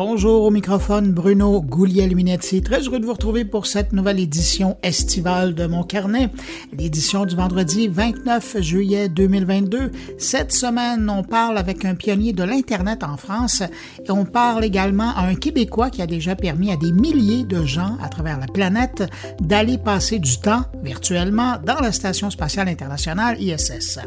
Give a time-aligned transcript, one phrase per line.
[0.00, 2.62] Bonjour au microphone, Bruno Gouliel-Minetti.
[2.62, 6.30] Très heureux de vous retrouver pour cette nouvelle édition estivale de mon carnet,
[6.72, 9.90] l'édition du vendredi 29 juillet 2022.
[10.16, 15.10] Cette semaine, on parle avec un pionnier de l'Internet en France et on parle également
[15.16, 18.46] à un Québécois qui a déjà permis à des milliers de gens à travers la
[18.46, 19.02] planète
[19.40, 23.98] d'aller passer du temps virtuellement dans la Station spatiale internationale ISS.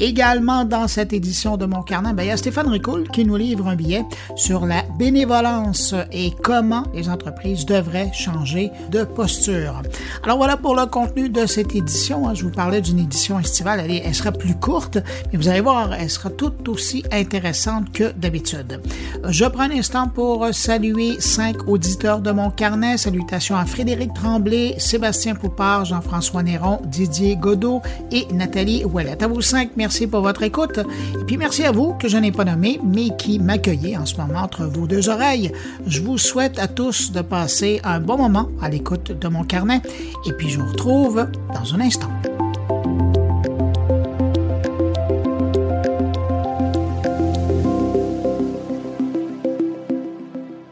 [0.00, 3.36] Également dans cette édition de mon carnet, ben, il y a Stéphane Ricoul qui nous
[3.36, 4.06] livre un billet
[4.36, 4.84] sur la
[6.12, 9.82] et comment les entreprises devraient changer de posture.
[10.22, 12.28] Alors voilà pour le contenu de cette édition.
[12.28, 12.34] Hein.
[12.34, 13.80] Je vous parlais d'une édition estivale.
[13.80, 14.98] Elle, sera plus courte,
[15.32, 18.80] mais vous allez voir, elle sera tout aussi intéressante que d'habitude.
[19.28, 22.96] Je prends un instant pour saluer cinq auditeurs de mon carnet.
[22.96, 29.24] Salutations à Frédéric Tremblay, Sébastien Poupard, Jean-François Néron, Didier Godot et Nathalie Ouellette.
[29.24, 30.78] À vous cinq, merci pour votre écoute.
[30.78, 34.16] Et puis merci à vous que je n'ai pas nommé, mais qui m'accueillez en ce
[34.16, 35.23] moment entre vos deux oreilles.
[35.86, 39.80] Je vous souhaite à tous de passer un bon moment à l'écoute de mon carnet
[40.26, 42.10] et puis je vous retrouve dans un instant.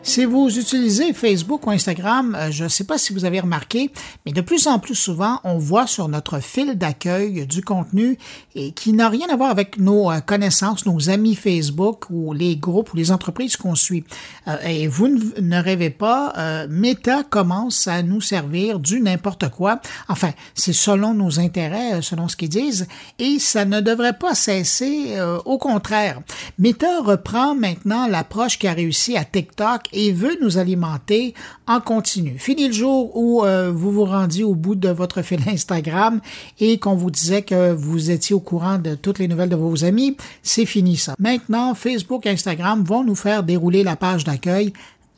[0.05, 3.92] Si vous utilisez Facebook ou Instagram, euh, je ne sais pas si vous avez remarqué,
[4.27, 8.19] mais de plus en plus souvent, on voit sur notre fil d'accueil du contenu
[8.56, 12.56] et qui n'a rien à voir avec nos euh, connaissances, nos amis Facebook ou les
[12.56, 14.03] groupes ou les entreprises qu'on suit.
[14.48, 19.80] Euh, et vous ne, rêvez pas, Meta commence à nous servir du n'importe quoi.
[20.08, 22.89] Enfin, c'est selon nos intérêts, selon ce qu'ils disent,
[23.20, 25.17] et ça ne devrait pas cesser.
[25.45, 26.20] au contraire,
[26.58, 31.35] Meta reprend maintenant l'approche qui a réussi à TikTok et veut nous alimenter
[31.67, 32.37] en continu.
[32.39, 36.21] Fini le jour où euh, vous vous rendiez au bout de votre fil Instagram
[36.61, 39.85] et qu'on vous disait que vous étiez au courant de toutes les nouvelles de vos
[39.85, 40.17] amis.
[40.43, 41.15] C'est fini ça.
[41.19, 44.73] Maintenant, Facebook et Instagram vont nous faire dérouler la page d'accueil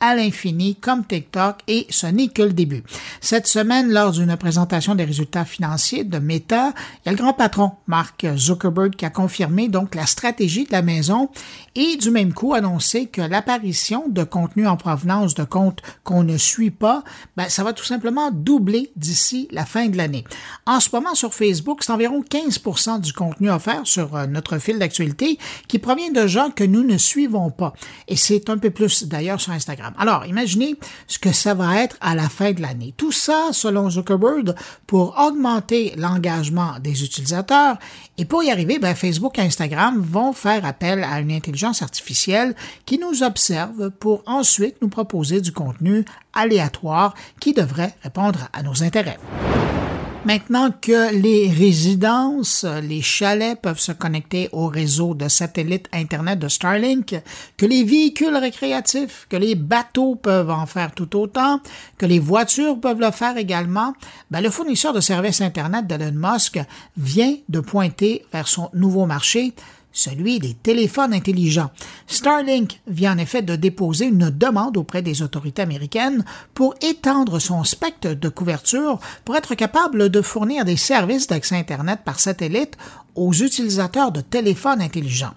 [0.05, 2.83] à l'infini comme TikTok et ce n'est que le début.
[3.21, 7.33] Cette semaine, lors d'une présentation des résultats financiers de Meta, il y a le grand
[7.33, 11.29] patron Mark Zuckerberg qui a confirmé donc la stratégie de la maison
[11.73, 16.37] et du même coup annoncé que l'apparition de contenu en provenance de comptes qu'on ne
[16.37, 17.03] suit pas,
[17.35, 20.23] ben, ça va tout simplement doubler d'ici la fin de l'année.
[20.67, 24.77] En ce moment sur Facebook, c'est environ 15% du contenu offert sur euh, notre fil
[24.77, 27.73] d'actualité qui provient de gens que nous ne suivons pas.
[28.07, 29.94] Et c'est un peu plus d'ailleurs sur Instagram.
[29.97, 30.75] Alors, imaginez
[31.07, 32.93] ce que ça va être à la fin de l'année.
[32.97, 34.53] Tout ça, selon Zuckerberg,
[34.87, 37.77] pour augmenter l'engagement des utilisateurs.
[38.17, 42.55] Et pour y arriver, ben, Facebook et Instagram vont faire appel à une intelligence artificielle
[42.85, 48.83] qui nous observe pour ensuite nous proposer du contenu aléatoire qui devrait répondre à nos
[48.83, 49.17] intérêts.
[50.25, 56.47] Maintenant que les résidences, les chalets peuvent se connecter au réseau de satellite Internet de
[56.47, 57.13] Starlink,
[57.57, 61.59] que les véhicules récréatifs, que les bateaux peuvent en faire tout autant,
[61.99, 63.93] que les voitures peuvent le faire également,
[64.31, 66.59] ben le fournisseur de services Internet d'Elon Musk
[66.97, 69.53] vient de pointer vers son nouveau marché,
[69.95, 71.71] celui des téléphones intelligents.
[72.05, 76.23] Starlink vient en effet de déposer une demande auprès des autorités américaines
[76.53, 82.01] pour étendre son spectre de couverture pour être capable de fournir des services d'accès Internet
[82.03, 82.77] par satellite
[83.15, 85.33] aux utilisateurs de téléphones intelligents.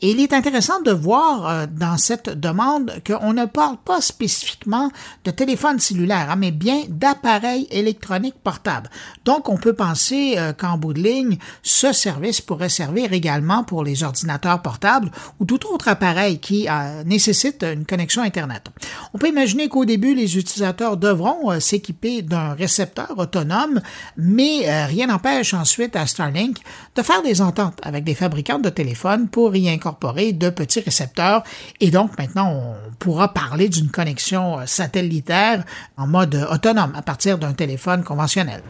[0.00, 4.90] Et il est intéressant de voir euh, dans cette demande qu'on ne parle pas spécifiquement
[5.24, 8.88] de téléphones cellulaires, hein, mais bien d'appareils électroniques portables.
[9.24, 13.84] Donc, on peut penser euh, qu'en bout de ligne, ce service pourrait servir également pour
[13.84, 18.68] les ordinateurs portables ou tout autre appareil qui euh, nécessite une connexion Internet.
[19.12, 23.80] On peut imaginer qu'au début, les utilisateurs devront s'équiper d'un récepteur autonome,
[24.16, 26.58] mais rien n'empêche ensuite à Starlink
[26.96, 31.42] de faire des ententes avec des fabricants de téléphones pour y incorporer de petits récepteurs
[31.80, 35.64] et donc maintenant on pourra parler d'une connexion satellitaire
[35.96, 38.62] en mode autonome à partir d'un téléphone conventionnel.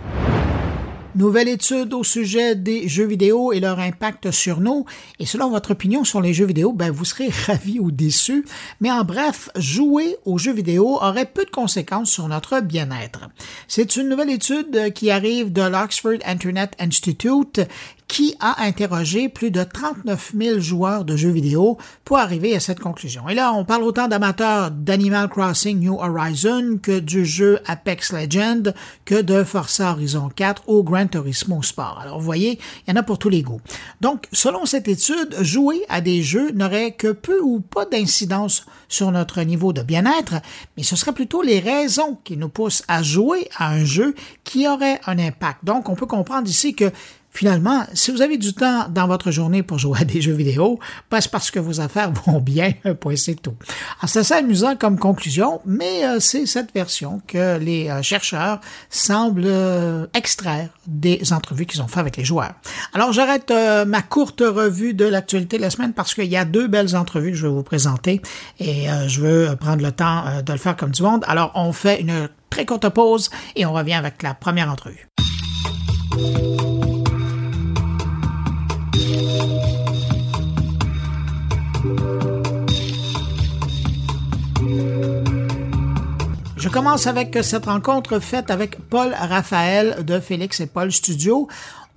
[1.18, 4.84] Nouvelle étude au sujet des jeux vidéo et leur impact sur nous.
[5.18, 8.44] Et selon votre opinion sur les jeux vidéo, ben vous serez ravi ou déçu.
[8.80, 13.30] Mais en bref, jouer aux jeux vidéo aurait peu de conséquences sur notre bien-être.
[13.66, 17.62] C'est une nouvelle étude qui arrive de l'Oxford Internet Institute
[18.08, 22.80] qui a interrogé plus de 39 000 joueurs de jeux vidéo pour arriver à cette
[22.80, 23.28] conclusion.
[23.28, 28.72] Et là, on parle autant d'amateurs d'Animal Crossing New Horizon que du jeu Apex Legends
[29.04, 32.00] que de Forza Horizon 4 ou Gran Turismo Sport.
[32.02, 33.60] Alors, vous voyez, il y en a pour tous les goûts.
[34.00, 39.12] Donc, selon cette étude, jouer à des jeux n'aurait que peu ou pas d'incidence sur
[39.12, 40.36] notre niveau de bien-être,
[40.76, 44.14] mais ce serait plutôt les raisons qui nous poussent à jouer à un jeu
[44.44, 45.64] qui aurait un impact.
[45.64, 46.90] Donc, on peut comprendre ici que
[47.38, 50.80] Finalement, si vous avez du temps dans votre journée pour jouer à des jeux vidéo,
[51.08, 53.54] ben, c'est parce que vos affaires vont bien, point c'est tout.
[54.00, 58.60] Alors, c'est assez amusant comme conclusion, mais euh, c'est cette version que les euh, chercheurs
[58.90, 62.54] semblent euh, extraire des entrevues qu'ils ont fait avec les joueurs.
[62.92, 63.52] Alors, j'arrête
[63.86, 67.30] ma courte revue de l'actualité de la semaine parce qu'il y a deux belles entrevues
[67.30, 68.20] que je vais vous présenter
[68.58, 71.24] et je veux prendre le temps de le faire comme du monde.
[71.28, 75.06] Alors, on fait une très courte pause et on revient avec la première entrevue.
[86.68, 91.48] Je commence avec cette rencontre faite avec Paul Raphaël de Félix et Paul Studio.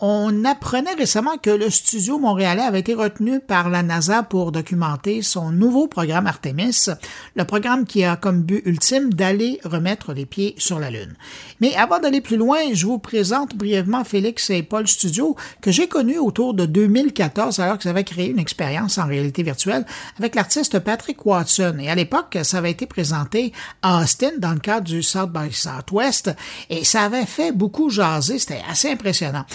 [0.03, 5.21] On apprenait récemment que le studio montréalais avait été retenu par la NASA pour documenter
[5.21, 6.88] son nouveau programme Artemis,
[7.36, 11.13] le programme qui a comme but ultime d'aller remettre les pieds sur la Lune.
[11.59, 15.88] Mais avant d'aller plus loin, je vous présente brièvement Félix et Paul Studio que j'ai
[15.88, 19.86] connu autour de 2014 alors qu'ils avaient créé une expérience en réalité virtuelle
[20.18, 21.77] avec l'artiste Patrick Watson.
[21.80, 25.54] Et à l'époque, ça avait été présenté à Austin dans le cadre du South by
[25.54, 26.31] Southwest
[26.71, 29.45] et ça avait fait beaucoup jaser, c'était assez impressionnant.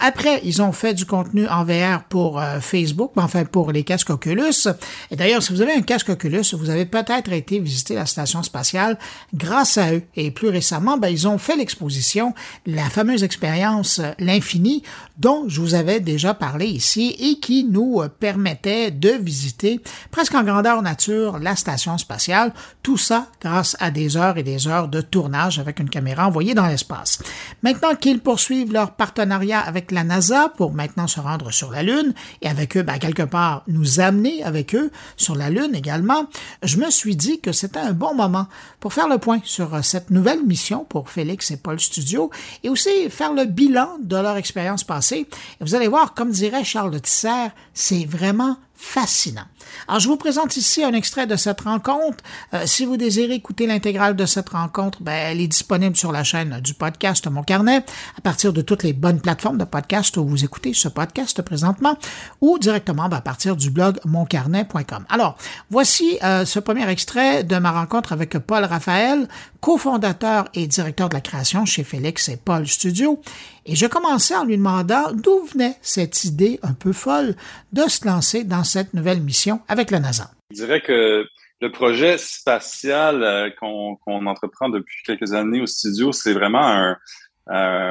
[0.00, 4.10] Après, ils ont fait du contenu en VR pour euh, Facebook, enfin pour les casques
[4.10, 4.68] Oculus.
[5.10, 8.42] Et d'ailleurs, si vous avez un casque Oculus, vous avez peut-être été visiter la station
[8.42, 8.98] spatiale
[9.34, 10.02] grâce à eux.
[10.16, 12.34] Et plus récemment, ben, ils ont fait l'exposition,
[12.66, 14.82] la fameuse expérience euh, L'Infini,
[15.18, 19.80] dont je vous avais déjà parlé ici et qui nous euh, permettait de visiter
[20.10, 22.52] presque en grandeur nature la station spatiale.
[22.82, 26.54] Tout ça grâce à des heures et des heures de tournage avec une caméra envoyée
[26.54, 27.18] dans l'espace.
[27.62, 32.14] Maintenant qu'ils poursuivent leur partenariat avec la NASA pour maintenant se rendre sur la Lune
[32.42, 36.26] et avec eux, ben, quelque part, nous amener avec eux sur la Lune également,
[36.62, 38.46] je me suis dit que c'était un bon moment
[38.80, 42.30] pour faire le point sur euh, cette nouvelle mission pour Félix et Paul Studio
[42.62, 45.26] et aussi faire le bilan de leur expérience passée.
[45.60, 49.44] Et vous allez voir, comme dirait Charles Tisser, c'est vraiment fascinant.
[49.88, 52.22] Alors, je vous présente ici un extrait de cette rencontre.
[52.52, 56.22] Euh, si vous désirez écouter l'intégrale de cette rencontre, ben, elle est disponible sur la
[56.22, 57.84] chaîne du podcast Mon Carnet,
[58.16, 61.96] à partir de toutes les bonnes plateformes de podcast où vous écoutez ce podcast présentement,
[62.40, 65.06] ou directement ben, à partir du blog moncarnet.com.
[65.08, 65.36] Alors,
[65.70, 69.28] voici euh, ce premier extrait de ma rencontre avec Paul Raphaël,
[69.64, 73.22] cofondateur et directeur de la création chez Félix et Paul Studio.
[73.64, 77.34] Et je commençais en lui demandant d'où venait cette idée un peu folle
[77.72, 80.30] de se lancer dans cette nouvelle mission avec la NASA.
[80.50, 81.24] Je dirais que
[81.62, 86.98] le projet spatial euh, qu'on entreprend depuis quelques années au studio, c'est vraiment un,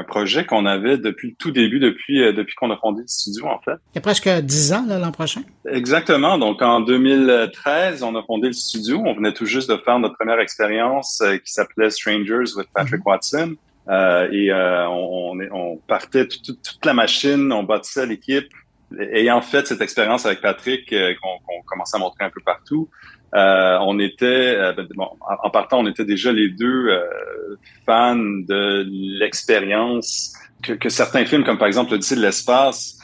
[0.08, 3.46] projet qu'on avait depuis le tout début, depuis, euh, depuis qu'on a fondé le studio,
[3.48, 3.78] en fait.
[3.94, 5.42] Il y a presque dix ans, l'an prochain.
[5.70, 6.38] Exactement.
[6.38, 9.02] Donc, en 2013, on a fondé le studio.
[9.06, 13.02] On venait tout juste de faire notre première expérience euh, qui s'appelait Strangers with Patrick
[13.02, 13.10] mm-hmm.
[13.10, 13.56] Watson.
[13.90, 18.48] Euh, et euh, on, on, partait toute la machine, on bâtissait l'équipe.
[19.12, 22.90] Ayant fait cette expérience avec Patrick, euh, qu'on commençait à montrer un peu partout,
[23.34, 25.10] on était, ben, bon,
[25.44, 26.90] en, partant, on était déjà les deux
[27.86, 28.86] fans de
[29.20, 33.00] l'expérience que, que, certains films, comme par exemple L'Odyssée de l'espace,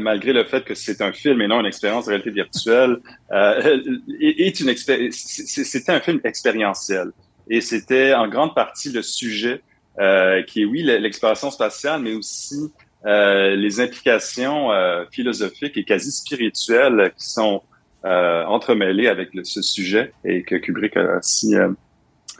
[0.00, 2.96] malgré le fait que c'est un film et non une expérience de réalité virtuelle,
[3.30, 4.74] est une
[5.10, 7.12] c'était un film expérientiel.
[7.48, 9.60] Et c'était en grande partie le sujet
[10.00, 12.72] euh, qui est oui l'exploration spatiale, mais aussi
[13.06, 17.62] euh, les implications euh, philosophiques et quasi spirituelles qui sont
[18.04, 21.54] euh, entremêlées avec ce sujet et que Kubrick a si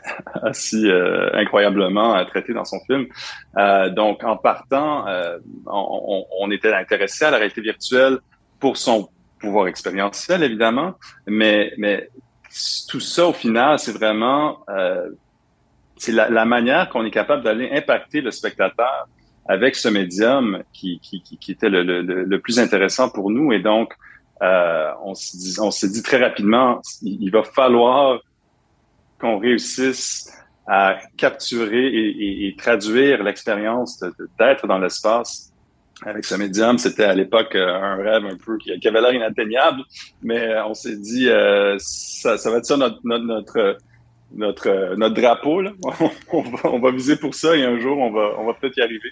[0.53, 0.87] si
[1.33, 3.07] incroyablement traité dans son film.
[3.95, 5.07] donc, en partant,
[5.67, 8.19] on, on, était intéressé à la réalité virtuelle
[8.61, 10.95] pour son pouvoir expérientiel, évidemment,
[11.27, 12.11] mais, mais
[12.87, 14.59] tout ça, au final, c'est vraiment
[15.97, 19.09] c'est la, manière qu'on est capable d'aller impacter le spectateur
[19.47, 23.53] avec ce médium qui, qui, qui, était le, le, le, plus intéressant pour nous.
[23.53, 23.95] Et donc,
[24.43, 28.21] euh, on s'est dit, on dit très rapidement, il, va falloir
[29.21, 30.33] qu'on réussisse
[30.67, 34.03] à capturer et, et, traduire l'expérience
[34.39, 35.53] d'être dans l'espace
[36.05, 36.79] avec ce médium.
[36.79, 39.83] C'était à l'époque euh, un rêve un peu qui, avait l'air inatteignable,
[40.23, 43.79] mais euh, on s'est dit, euh, ça, ça va être ça notre, notre, notre
[44.37, 45.63] notre, euh, notre drapeau.
[45.63, 45.73] Là.
[46.33, 48.77] on, va, on, va, viser pour ça et un jour, on va, on va peut-être
[48.77, 49.11] y arriver.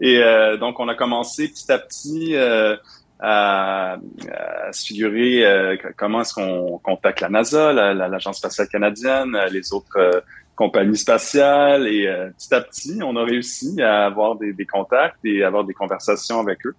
[0.00, 2.76] Et euh, donc, on a commencé petit à petit euh,
[3.20, 9.72] à, à, se figurer euh, comment est-ce qu'on contacte la NASA, l'Agence spatiale canadienne, les
[9.72, 10.22] autres
[10.54, 11.86] compagnies spatiales.
[11.88, 12.06] Et
[12.36, 16.40] petit à petit, on a réussi à avoir des, des, contacts et avoir des conversations
[16.40, 16.74] avec eux.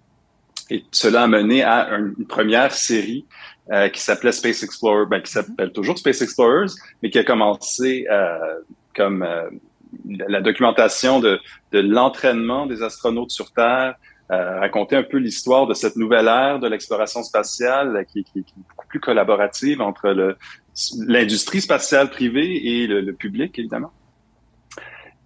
[0.70, 3.26] Et cela a mené à une première série
[3.72, 8.08] euh, qui s'appelait Space Explorer, ben, qui s'appelle toujours Space Explorers, mais qui a commencé
[8.10, 8.56] euh,
[8.96, 9.48] comme euh,
[10.08, 11.40] la documentation de,
[11.72, 13.94] de l'entraînement des astronautes sur Terre,
[14.30, 19.00] raconter un peu l'histoire de cette nouvelle ère de l'exploration spatiale qui, est beaucoup plus
[19.00, 20.38] collaborative entre le,
[21.08, 23.92] l'industrie spatiale privée et le, public, évidemment.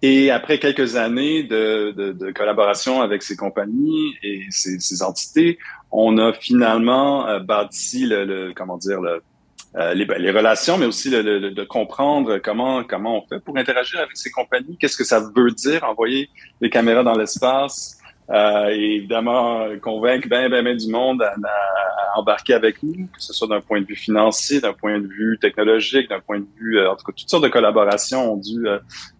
[0.02, 5.58] Et après quelques années de, de, de, collaboration avec ces compagnies et ces, ces entités,
[5.90, 9.22] on a finalement euh, bâti le, le, comment dire le,
[9.76, 13.98] euh, les, les, relations, mais aussi le, de comprendre comment comment on fait pour interagir
[14.00, 14.76] avec ces compagnies.
[14.78, 16.28] Qu'est-ce que ça veut dire envoyer
[16.60, 17.98] des caméras dans l'espace
[18.30, 23.20] euh, et évidemment convaincre ben ben ben du monde à, à, embarquer avec nous, que
[23.20, 26.46] ce soit d'un point de vue financier, d'un point de vue technologique, d'un point de
[26.56, 28.78] vue euh, en tout cas toutes sortes de collaborations ont dû euh,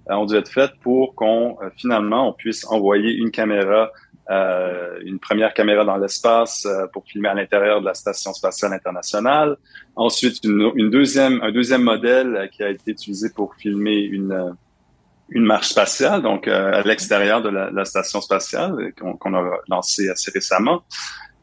[0.09, 3.91] ont dû être faites pour qu'on euh, finalement on puisse envoyer une caméra
[4.31, 8.73] euh, une première caméra dans l'espace euh, pour filmer à l'intérieur de la station spatiale
[8.73, 9.59] internationale.
[9.97, 14.57] Ensuite, une, une, deuxième, un deuxième modèle qui a été utilisé pour filmer une,
[15.31, 20.31] une marche spatiale, donc à l'extérieur de la, la, station spatiale qu'on a lancé assez
[20.31, 20.83] récemment.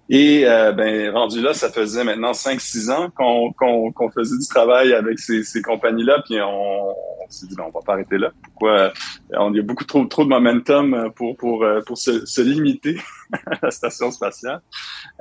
[0.10, 5.20] Et ben rendu là, ça faisait maintenant 5-6 ans qu'on qu'on faisait du travail avec
[5.20, 6.94] ces, ces compagnies-là, puis on,
[7.32, 8.32] on s'est dit, ben, on va pas arrêter là.
[8.44, 8.72] Pourquoi?
[8.72, 8.92] Euh,
[9.38, 12.42] on, y a beaucoup trop, trop de momentum euh, pour, pour, euh, pour se, se
[12.42, 12.98] limiter
[13.62, 14.62] la station spatiale.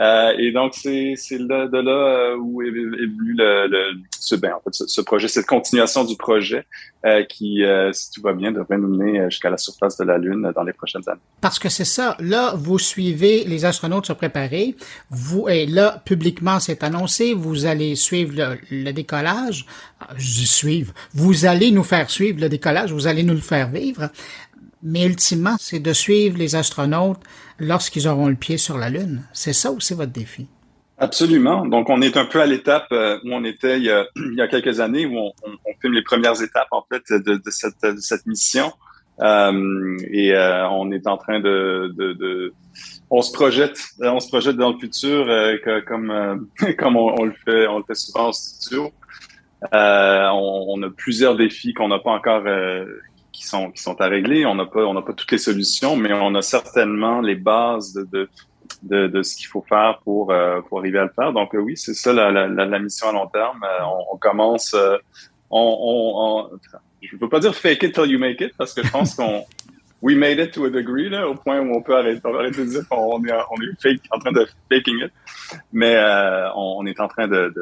[0.00, 4.74] Euh, et donc, c'est, de, là où est, venu le, le ce, ben, en fait,
[4.86, 6.66] ce, projet, cette continuation du projet
[7.04, 7.62] euh, qui,
[7.92, 10.72] si tout va bien, devrait nous mener jusqu'à la surface de la Lune dans les
[10.72, 11.20] prochaines années.
[11.40, 12.16] Parce que c'est ça.
[12.20, 14.76] Là, vous suivez les astronautes se préparer.
[15.10, 17.34] Vous, et là, publiquement, c'est annoncé.
[17.34, 19.66] Vous allez suivre le, le décollage.
[20.16, 20.92] Je suivre.
[21.14, 24.10] Vous allez nous faire suivre le décollage, vous allez nous le faire vivre.
[24.82, 27.20] Mais ultimement, c'est de suivre les astronautes
[27.60, 29.22] lorsqu'ils auront le pied sur la Lune.
[29.32, 30.48] C'est ça aussi votre défi?
[30.98, 31.64] Absolument.
[31.64, 34.80] Donc, on est un peu à l'étape euh, où on était il y a, quelques
[34.80, 35.32] années, où on,
[35.80, 38.72] filme les premières étapes, en fait, de, cette, mission.
[39.20, 42.52] Euh, et euh, on est en train de,
[43.10, 45.26] on se projette, on se projette dans le futur
[45.86, 46.48] comme
[46.78, 48.92] comme on, le fait, on le fait souvent en studio.
[49.72, 52.44] On, a plusieurs défis qu'on n'a pas encore
[53.40, 54.44] qui sont qui sont à régler.
[54.44, 57.94] On n'a pas on n'a pas toutes les solutions, mais on a certainement les bases
[57.94, 58.28] de
[58.82, 61.32] de, de, ce qu'il faut faire pour euh, pour arriver à le faire.
[61.32, 63.64] Donc oui, c'est ça la, la, mission à long terme.
[63.82, 64.76] on, on, commence.
[65.50, 66.58] on, on,
[67.02, 69.14] je ne veux pas dire fake it till you make it parce que je pense
[69.14, 69.44] qu'on
[70.02, 72.88] we made it to a degree au point où on peut arrêter, arrêter de dire
[72.88, 75.12] qu'on est on est fake en train de faking it,
[75.72, 75.96] mais
[76.54, 77.52] on, on, est en train de,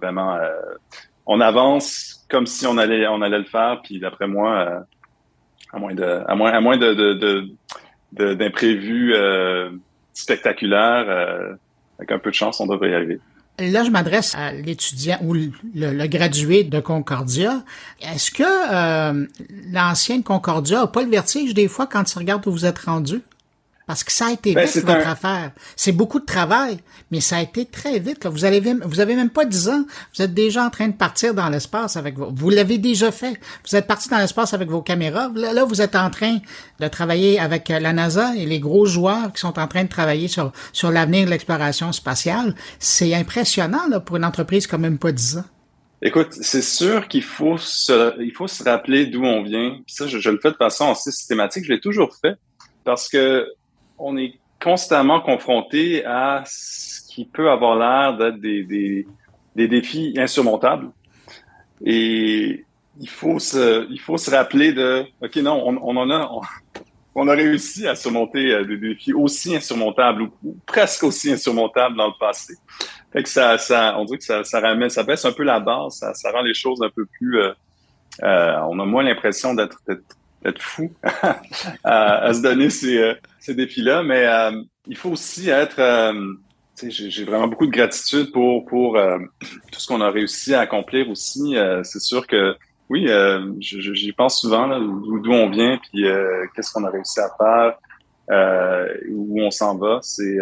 [0.00, 0.50] vraiment, euh,
[1.32, 3.80] on avance comme si on allait, on allait le faire.
[3.84, 4.80] Puis d'après moi, euh,
[5.72, 6.92] à moins de, à moins, à moins de,
[8.12, 9.70] de, d'imprévus euh,
[10.12, 11.56] spectaculaires,
[11.98, 13.20] avec un peu de chance, on devrait y arriver.
[13.60, 17.62] Là, je m'adresse à l'étudiant ou le, gradué de Concordia.
[18.00, 19.26] Est-ce que euh,
[19.70, 23.20] l'ancien Concordia a pas le vertige des fois quand il regarde où vous êtes rendu?
[23.90, 25.50] Parce que ça a été ben, vite, votre affaire.
[25.74, 26.78] C'est beaucoup de travail,
[27.10, 28.24] mais ça a été très vite.
[28.24, 29.84] Vous avez, vous avez même pas 10 ans.
[30.14, 33.40] Vous êtes déjà en train de partir dans l'espace avec vos, vous l'avez déjà fait.
[33.68, 35.32] Vous êtes parti dans l'espace avec vos caméras.
[35.34, 36.38] Là, vous êtes en train
[36.78, 40.28] de travailler avec la NASA et les gros joueurs qui sont en train de travailler
[40.28, 42.54] sur, sur l'avenir de l'exploration spatiale.
[42.78, 45.44] C'est impressionnant, là, pour une entreprise quand même pas 10 ans.
[46.00, 49.80] Écoute, c'est sûr qu'il faut se, il faut se rappeler d'où on vient.
[49.88, 51.64] ça, je, je, le fais de façon assez systématique.
[51.64, 52.36] Je l'ai toujours fait
[52.84, 53.48] parce que
[54.00, 59.06] on est constamment confronté à ce qui peut avoir l'air d'être des,
[59.54, 60.90] des, défis insurmontables.
[61.84, 62.64] Et
[62.98, 66.30] il faut se, il faut se rappeler de, OK, non, on, on en a,
[67.14, 72.08] on, a réussi à surmonter euh, des défis aussi insurmontables ou, presque aussi insurmontables dans
[72.08, 72.54] le passé.
[73.12, 75.64] Fait que ça, ça, on dirait que ça, ça ramène, ça baisse un peu la
[75.90, 77.52] ça, ça rend les choses un peu plus, euh,
[78.22, 79.80] euh, on a moins l'impression d'être
[80.44, 80.92] être fou
[81.84, 85.78] à, se donner ces, euh, ces défis-là, mais euh, il faut aussi être.
[85.78, 86.34] Euh,
[86.82, 88.98] j'ai vraiment beaucoup de gratitude pour pour
[89.70, 91.54] tout ce qu'on a réussi à accomplir aussi.
[91.82, 92.56] C'est sûr que
[92.88, 93.06] oui,
[93.58, 96.06] j'y pense souvent d'où on vient, puis
[96.54, 99.98] qu'est-ce qu'on a réussi à faire, où on s'en va.
[100.00, 100.38] C'est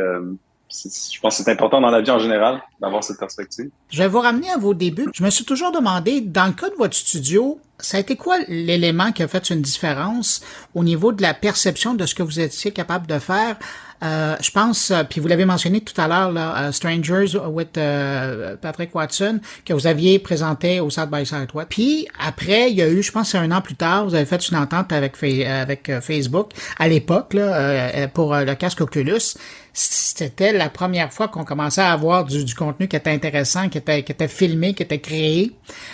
[0.71, 3.71] je pense que c'est important dans la vie en général d'avoir cette perspective.
[3.91, 5.09] Je vais vous ramener à vos débuts.
[5.15, 8.39] Je me suis toujours demandé, dans le cas de votre studio, ça a été quoi
[8.49, 10.43] l'élément qui a fait une différence
[10.75, 13.57] au niveau de la perception de ce que vous étiez capable de faire?
[14.03, 17.77] Euh, je pense, euh, puis vous l'avez mentionné tout à l'heure, là, uh, Strangers with
[17.77, 21.69] uh, Patrick Watson, que vous aviez présenté au South by Southwest.
[21.69, 24.27] Puis après, il y a eu, je pense, c'est un an plus tard, vous avez
[24.27, 29.37] fait une entente avec, euh, Facebook à l'époque là, pour le casque Oculus
[29.79, 34.03] c'était la première fois qu'on commençait à avoir du, contenu qui était intéressant, qui était,
[34.03, 35.53] qui était filmé, qui était créé.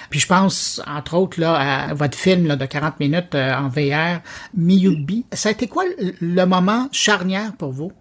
[0.09, 3.69] Puis je pense, entre autres, là, à votre film là, de 40 minutes euh, en
[3.69, 4.21] VR,
[4.55, 5.27] Miyubi.
[5.33, 7.93] Ça a été quoi le moment charnière pour vous?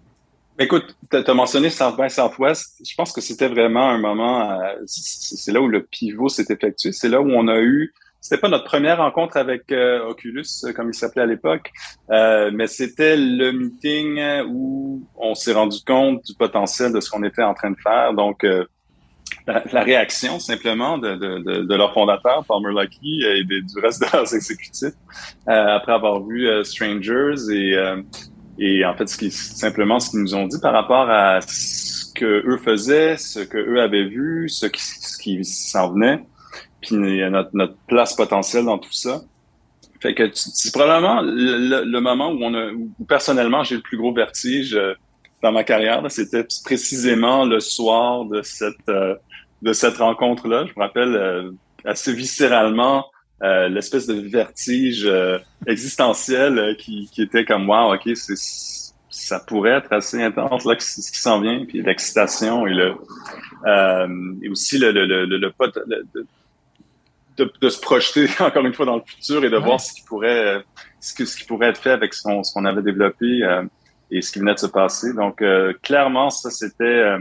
[0.58, 2.80] Écoute, tu as mentionné South by Southwest.
[2.88, 6.92] Je pense que c'était vraiment un moment, euh, c'est là où le pivot s'est effectué.
[6.92, 10.44] C'est là où on a eu, c'était pas notre première rencontre avec euh, Oculus,
[10.76, 11.72] comme il s'appelait à l'époque,
[12.10, 17.24] euh, mais c'était le meeting où on s'est rendu compte du potentiel de ce qu'on
[17.24, 18.14] était en train de faire.
[18.14, 18.46] Donc,
[19.48, 24.32] la, réaction simplement de, de, de, leur fondateur, Palmer Lucky, et du reste de leurs
[24.34, 24.94] exécutifs,
[25.46, 27.76] après avoir vu Strangers et
[28.58, 32.12] et en fait, ce qui, simplement, ce qu'ils nous ont dit par rapport à ce
[32.14, 36.20] que eux faisaient, ce que eux avaient vu, ce qui, ce qui s'en venait,
[36.80, 39.22] puis notre, notre place potentielle dans tout ça.
[40.00, 44.12] Fait que c'est probablement le, moment où on a, où personnellement j'ai le plus gros
[44.12, 44.92] vertige euh,
[45.42, 46.02] dans ma carrière.
[46.10, 49.14] C'était précisément le soir de cette euh,
[49.62, 50.66] de cette rencontre-là.
[50.66, 51.50] Je me rappelle euh,
[51.86, 53.06] assez viscéralement
[53.42, 58.36] euh, l'espèce de vertige euh, existentiel euh, qui, qui, était comme wow, ok, c'est
[59.10, 62.94] ça pourrait être assez intense là, ce qui s'en vient, puis l'excitation et le
[64.42, 65.52] et aussi le le le, le, le
[67.36, 70.02] de, de, se projeter encore une fois dans le futur et de voir ce qui
[70.02, 70.62] pourrait
[71.00, 73.40] ce, que, ce qui pourrait être fait avec ce qu'on ce qu'on avait développé
[74.10, 75.12] et ce qui venait de se passer.
[75.12, 75.42] Donc
[75.82, 77.16] clairement ça c'était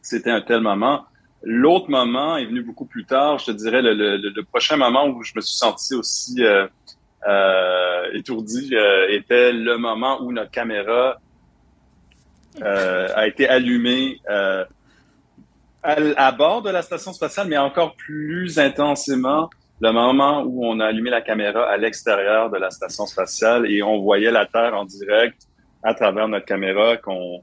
[0.00, 1.06] c'était un tel moment.
[1.44, 3.38] L'autre moment est venu beaucoup plus tard.
[3.38, 6.66] Je te dirais le, prochain moment où je me suis senti aussi euh,
[7.28, 11.18] euh, étourdi euh, était le moment où notre caméra
[12.62, 14.66] a été allumée à,
[15.82, 20.86] à, bord de la station spatiale, mais encore plus intensément le moment où on a
[20.86, 24.84] allumé la caméra à l'extérieur de la station spatiale et on voyait la Terre en
[24.84, 25.42] direct
[25.82, 27.42] à travers notre caméra qu'on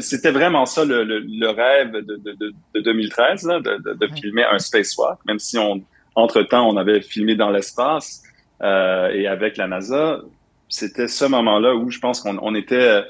[0.00, 4.58] c'était vraiment ça le, le, rêve de, de, de 2013, là, de, de, filmer un
[4.58, 5.82] spacewalk, même si on,
[6.14, 8.22] entre temps, on avait filmé dans l'espace
[8.62, 10.20] euh, et avec la NASA.
[10.68, 13.02] C'était ce moment-là où je pense qu'on on était euh,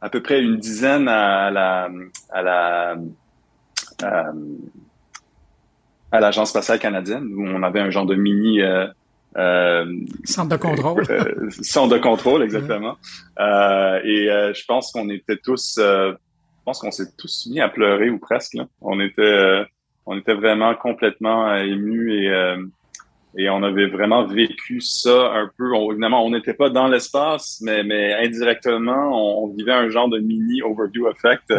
[0.00, 1.88] à peu près une dizaine à la,
[2.30, 2.96] à la,
[4.02, 4.32] euh,
[6.10, 8.86] à l'agence spatiale canadienne où on avait un genre de mini euh,
[9.36, 9.86] euh,
[10.24, 11.04] centre de contrôle.
[11.10, 12.96] Euh, centre de contrôle, exactement.
[13.38, 16.14] Euh, et euh, je pense qu'on était tous, je
[16.64, 18.54] pense qu'on s'est tous mis à pleurer ou presque.
[18.54, 18.66] Là.
[18.80, 19.64] On était,
[20.06, 22.56] on était vraiment complètement émus et
[23.38, 25.74] et on avait vraiment vécu ça un peu.
[25.90, 30.60] évidemment, on n'était pas dans l'espace, mais mais indirectement, on, vivait un genre de mini
[30.60, 31.50] overview effect.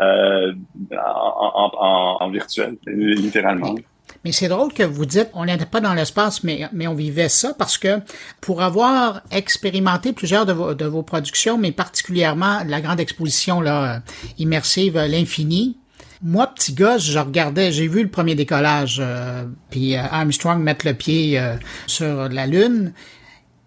[0.00, 0.52] Euh,
[0.92, 3.74] en, en, en, virtuel, littéralement.
[4.24, 7.30] Mais c'est drôle que vous dites, on n'était pas dans l'espace, mais, mais on vivait
[7.30, 8.00] ça parce que
[8.40, 13.94] pour avoir expérimenté plusieurs de vos, de vos productions, mais particulièrement la grande exposition là,
[13.94, 13.98] euh,
[14.38, 15.78] immersive, euh, l'infini,
[16.22, 20.92] moi, petit gosse, je regardais, j'ai vu le premier décollage, euh, puis Armstrong mettre le
[20.92, 21.42] pied
[21.86, 22.92] sur la Lune,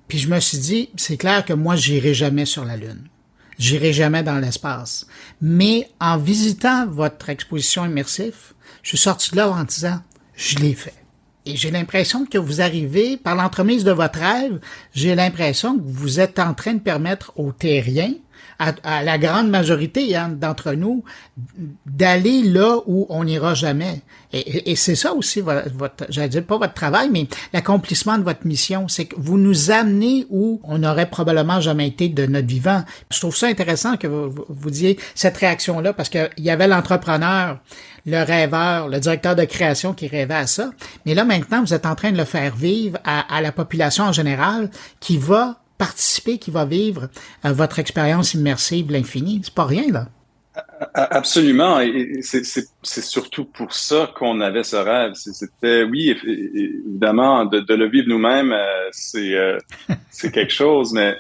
[0.08, 3.08] puis je me suis dit, c'est clair que moi, j'irai jamais sur la Lune.
[3.58, 5.08] J'irai jamais dans l'espace.
[5.42, 10.00] Mais en visitant votre exposition immersive, je suis sorti de là en disant,
[10.36, 10.94] je l'ai fait.
[11.46, 14.60] Et j'ai l'impression que vous arrivez, par l'entremise de votre rêve,
[14.94, 18.14] j'ai l'impression que vous êtes en train de permettre aux terriens,
[18.84, 21.04] à, la grande majorité hein, d'entre nous,
[21.86, 24.02] d'aller là où on n'ira jamais.
[24.32, 28.48] Et, c'est ça aussi, votre, votre j'allais dire pas votre travail, mais l'accomplissement de votre
[28.48, 32.84] mission, c'est que vous nous amenez où on n'aurait probablement jamais été de notre vivant.
[33.12, 36.68] Je trouve ça intéressant que vous, vous, vous disiez cette réaction-là, parce qu'il y avait
[36.68, 37.60] l'entrepreneur
[38.06, 40.72] le rêveur, le directeur de création qui rêvait à ça.
[41.06, 44.12] Mais là, maintenant, vous êtes en train de le faire vivre à, la population en
[44.12, 47.10] général qui va participer, qui va vivre
[47.44, 49.42] euh, votre expérience immersive, l'infini.
[49.44, 50.08] C'est pas rien, là.
[50.94, 51.82] Absolument.
[51.82, 55.14] Et c'est surtout pour ça qu'on avait ce rêve.
[55.16, 59.58] C'était, oui, évidemment, de, le vivre nous-mêmes, euh, c'est euh,
[60.10, 61.18] c'est quelque chose, mais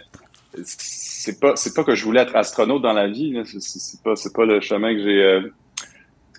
[0.63, 3.33] c'est pas c'est pas que je voulais être astronaute dans la vie.
[3.59, 5.41] C'est pas c'est pas le chemin que j'ai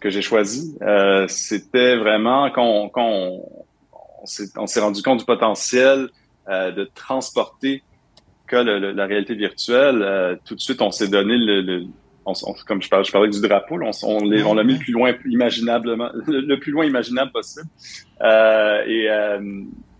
[0.01, 0.77] que j'ai choisi,
[1.29, 3.43] c'était vraiment quand on,
[4.57, 6.11] on, s'est rendu compte du potentiel
[6.47, 7.83] de transporter
[8.46, 10.02] que la réalité virtuelle.
[10.02, 11.87] Euh, tout de suite, on s'est donné le,
[12.66, 16.11] comme je parlais, je parlais du drapeau, on, on l'a mis le plus loin imaginablement,
[16.26, 17.68] le, plus loin imaginable possible.
[18.22, 19.09] et,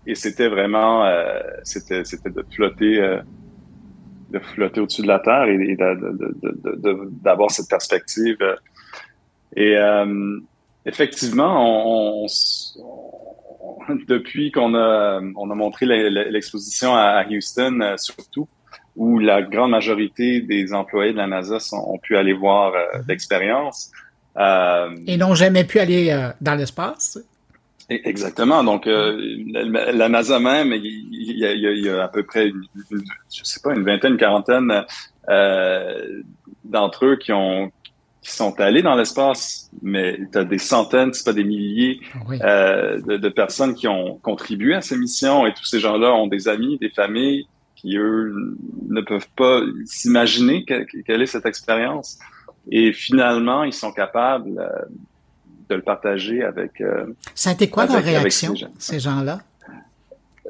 [0.07, 1.07] et c'était vraiment,
[1.63, 3.19] c'était, c'était de flotter
[4.31, 5.77] de flotter au-dessus de la Terre et,
[7.21, 8.37] d'avoir cette perspective
[9.55, 10.39] et euh,
[10.85, 12.27] effectivement, on,
[14.07, 18.47] depuis qu'on a, on a montré l'exposition à Houston, euh, surtout,
[18.95, 23.07] où la grande majorité des employés de la NASA ont pu aller voir euh, mm-hmm.
[23.07, 23.91] l'expérience.
[24.37, 27.19] Euh, Et n'ont jamais pu aller dans l'espace.
[27.89, 28.63] Exactement.
[28.63, 29.15] Donc, euh,
[29.51, 32.51] la, NASA même, il y, a, à peu près,
[32.91, 34.83] je sais pas, une vingtaine, une quarantaine
[35.29, 36.21] euh,
[36.63, 37.71] d'entre eux qui ont
[38.25, 41.99] qui sont allés dans l'espace, mais tu as des centaines, c'est pas des milliers
[42.41, 46.25] euh, de, de, personnes qui ont contribué à ces missions et tous ces gens-là ont
[46.25, 48.57] des amis, des familles qui, eux,
[48.89, 52.17] ne peuvent pas s'imaginer quelle est cette expérience.
[52.71, 54.69] Et finalement, ils sont capables euh,
[55.69, 56.81] de le partager avec.
[56.81, 59.37] Euh, ça a été quoi leur réaction, ces gens-là?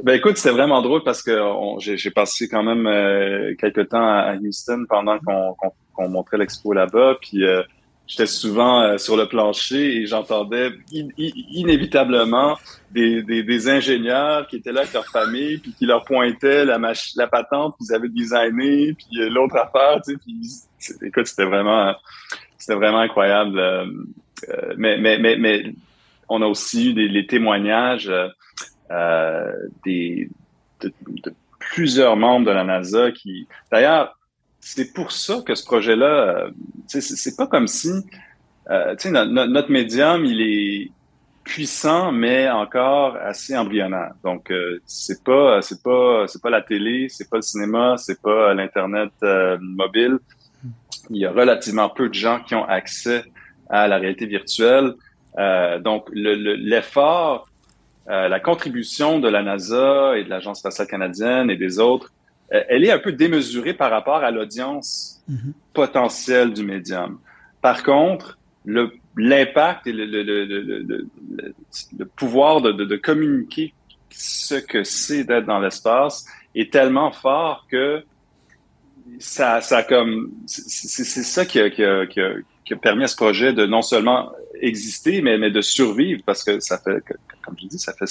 [0.01, 1.37] Ben écoute, c'était vraiment drôle parce que
[1.79, 5.55] j'ai passé quand même euh, quelques temps à, Houston pendant qu'on
[5.97, 7.63] montrait l'expo là-bas, puis euh,
[8.07, 12.57] j'étais souvent euh, sur le plancher et j'entendais inévitablement
[12.91, 16.79] des, ingénieurs qui étaient là avec leur famille, puis qui leur pointaient la,
[17.15, 20.17] la patente qu'ils avaient designée, puis l'autre affaire, tu
[20.77, 21.93] sais, écoute, c'était vraiment,
[22.69, 23.59] incroyable.
[24.77, 25.73] mais,
[26.27, 28.11] on a aussi eu des, les témoignages
[28.91, 29.51] euh,
[29.83, 30.29] des,
[30.81, 30.93] de,
[31.57, 34.15] plusieurs membres de la NASA qui, d'ailleurs,
[34.67, 36.49] c'est pour ça que ce projet-là, euh,
[36.87, 37.91] c'est pas comme si,
[38.71, 40.91] euh, notre médium, il est
[41.43, 44.13] puissant, mais encore assez embryonnaire.
[44.23, 48.19] Donc, euh, c'est pas, c'est pas, c'est pas la télé, c'est pas le cinéma, c'est
[48.19, 50.17] pas l'internet euh, mobile.
[51.11, 53.23] Il y a relativement peu de gens qui ont accès
[53.69, 54.95] à la réalité virtuelle.
[55.37, 57.47] Euh, donc, l'effort
[58.07, 62.11] euh, la contribution de la NASA et de l'Agence spatiale canadienne et des autres,
[62.49, 65.53] elle est un peu démesurée par rapport à l'audience mm-hmm.
[65.73, 67.19] potentielle du médium.
[67.61, 71.07] Par contre, l'impact et le, le, le,
[71.97, 73.73] le pouvoir de, de, de, communiquer
[74.09, 78.03] ce que c'est d'être dans l'espace est tellement fort que
[79.19, 83.07] ça, ça comme c'est ça qui a, qui, a, qui, a, qui a permis à
[83.07, 84.31] ce projet de non seulement
[84.61, 87.03] exister, mais, mais de survivre parce que ça fait
[87.43, 88.09] comme je dis, ça fait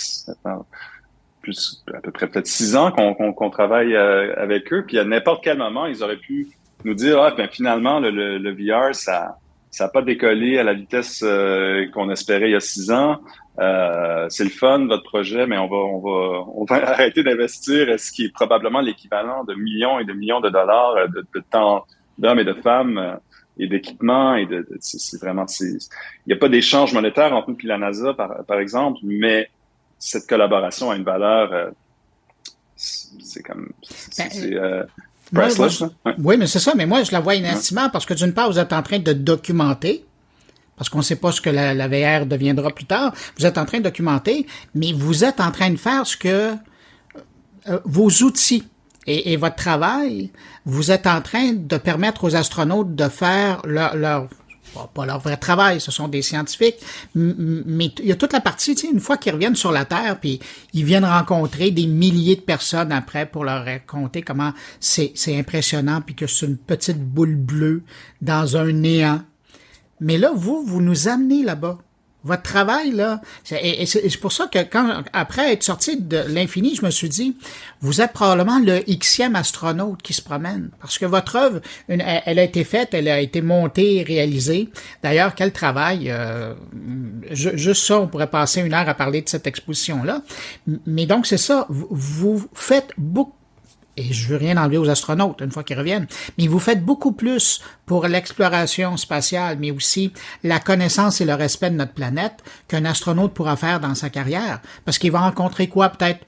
[1.44, 4.84] plus à peu près peut-être six ans qu'on travaille euh, avec eux.
[4.86, 6.48] Puis à n'importe quel moment, ils auraient pu
[6.84, 9.36] nous dire ah ben finalement le, le, VR ça
[9.70, 13.20] ça n'a pas décollé à la vitesse euh, qu'on espérait il y a six ans.
[13.58, 17.98] Euh, c'est le fun votre projet, mais on va on va on va arrêter d'investir
[17.98, 21.84] ce qui est probablement l'équivalent de millions et de millions de dollars de, de temps
[22.18, 23.18] d'hommes et de femmes
[23.58, 25.78] et d'équipements et de, c'est vraiment il
[26.26, 29.48] n'y a pas d'échange monétaire entre nous et la NASA par, par exemple mais
[29.98, 31.70] cette collaboration a une valeur euh,
[32.76, 34.84] c'est comme c'est ben, euh,
[36.04, 36.14] hein?
[36.18, 38.58] oui mais c'est ça mais moi je la vois inestimable parce que d'une part vous
[38.58, 40.04] êtes en train de documenter
[40.76, 43.14] parce qu'on ne sait pas ce que la, la, VR deviendra plus tard.
[43.38, 46.56] Vous êtes en train de documenter, mais vous êtes en train de faire ce que
[47.68, 48.64] euh, vos outils
[49.06, 50.30] et, votre travail,
[50.64, 54.28] vous êtes en train de permettre aux astronautes de faire leur, leur
[54.94, 56.76] pas leur vrai travail, ce sont des scientifiques,
[57.14, 59.84] mais il y a toute la partie, tu sais, une fois qu'ils reviennent sur la
[59.84, 60.40] Terre, puis
[60.72, 66.14] ils viennent rencontrer des milliers de personnes après pour leur raconter comment c'est impressionnant, puis
[66.14, 67.82] que c'est une petite boule bleue
[68.20, 69.22] dans un néant.
[70.00, 71.78] Mais là, vous, vous nous amenez là-bas.
[72.24, 76.84] Votre travail, là, et, c'est pour ça que quand, après être sorti de l'infini, je
[76.84, 77.36] me suis dit,
[77.82, 80.70] vous êtes probablement le xème astronaute qui se promène.
[80.80, 82.00] Parce que votre œuvre, elle,
[82.38, 84.70] a été faite, elle a été montée, réalisée.
[85.02, 86.10] D'ailleurs, quel travail.
[86.10, 86.54] Euh,
[87.30, 90.22] juste ça, on pourrait passer une heure à parler de cette exposition-là.
[90.86, 93.34] Mais donc, c'est ça, vous faites beaucoup
[93.96, 96.06] et je veux rien enlever aux astronautes une fois qu'ils reviennent,
[96.38, 101.70] mais vous faites beaucoup plus pour l'exploration spatiale, mais aussi la connaissance et le respect
[101.70, 105.90] de notre planète qu'un astronaute pourra faire dans sa carrière, parce qu'il va rencontrer quoi?
[105.90, 106.24] Peut-être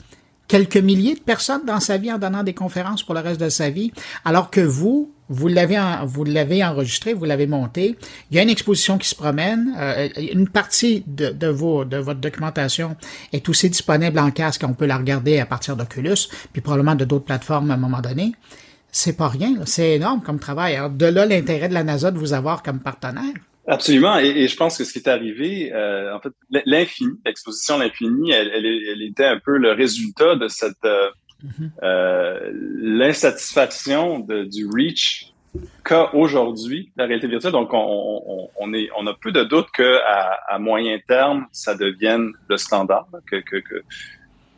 [0.49, 3.49] quelques milliers de personnes dans sa vie en donnant des conférences pour le reste de
[3.49, 3.93] sa vie,
[4.25, 7.97] alors que vous, vous l'avez vous l'avez enregistré, vous l'avez monté.
[8.31, 9.75] Il y a une exposition qui se promène.
[9.79, 12.97] Euh, une partie de, de, vos, de votre documentation
[13.33, 14.63] est aussi disponible en casque.
[14.67, 18.01] On peut la regarder à partir d'Oculus, puis probablement de d'autres plateformes à un moment
[18.01, 18.33] donné.
[18.93, 20.77] C'est pas rien, c'est énorme comme travail.
[20.77, 23.35] Alors, de là l'intérêt de la NASA de vous avoir comme partenaire.
[23.69, 26.31] Absolument, et, je pense que ce qui est arrivé, euh, en fait,
[26.67, 31.11] l'infini, l'exposition l'infini, elle, elle, était un peu le résultat de cette euh,
[31.83, 35.33] euh, l'insatisfaction du reach
[35.85, 37.53] qu'a aujourd'hui la réalité virtuelle.
[37.53, 41.75] Donc, on, on, est, on a peu de doute que à, à, moyen terme, ça
[41.75, 43.83] devienne le standard, que, que, que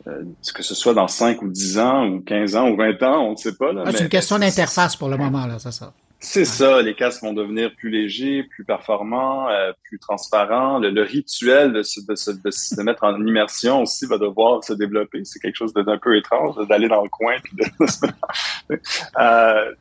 [0.07, 0.23] euh,
[0.53, 3.31] que ce soit dans 5 ou 10 ans ou 15 ans ou 20 ans, on
[3.31, 3.71] ne sait pas.
[3.85, 5.93] Ah, c'est une question d'interface pour le moment, là, c'est ça.
[6.21, 10.77] C'est ça, les casques vont devenir plus légers, plus performants, euh, plus transparents.
[10.77, 14.73] Le, rituel de se, de, se, de, se, mettre en immersion aussi va devoir se
[14.73, 15.23] développer.
[15.23, 17.35] C'est quelque chose d'un peu étrange d'aller dans le coin.
[17.41, 18.75] Puis de...
[19.19, 19.73] euh,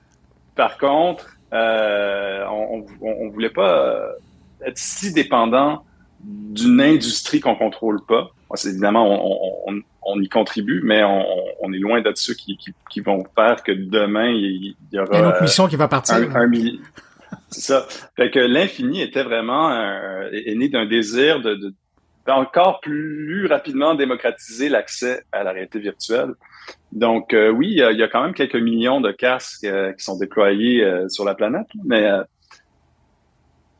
[0.54, 4.12] par contre, euh, on, on, on, voulait pas
[4.64, 5.84] être si dépendant
[6.20, 8.30] d'une industrie qu'on contrôle pas.
[8.64, 12.58] évidemment, on, on, y contribue, mais on, est loin de ceux qui,
[12.90, 15.18] qui, vont faire que demain, il, y aura...
[15.18, 16.16] une autre mission qui va partir.
[16.16, 16.50] Un,
[17.50, 17.86] C'est ça.
[18.16, 19.70] Fait que l'infini était vraiment
[20.32, 21.74] est né d'un désir de,
[22.30, 26.34] encore plus rapidement démocratiser l'accès à la réalité virtuelle.
[26.92, 30.18] Donc euh, oui, il y, a, quand même quelques millions de casques euh, qui sont
[30.18, 32.08] déployés euh, sur la planète, mais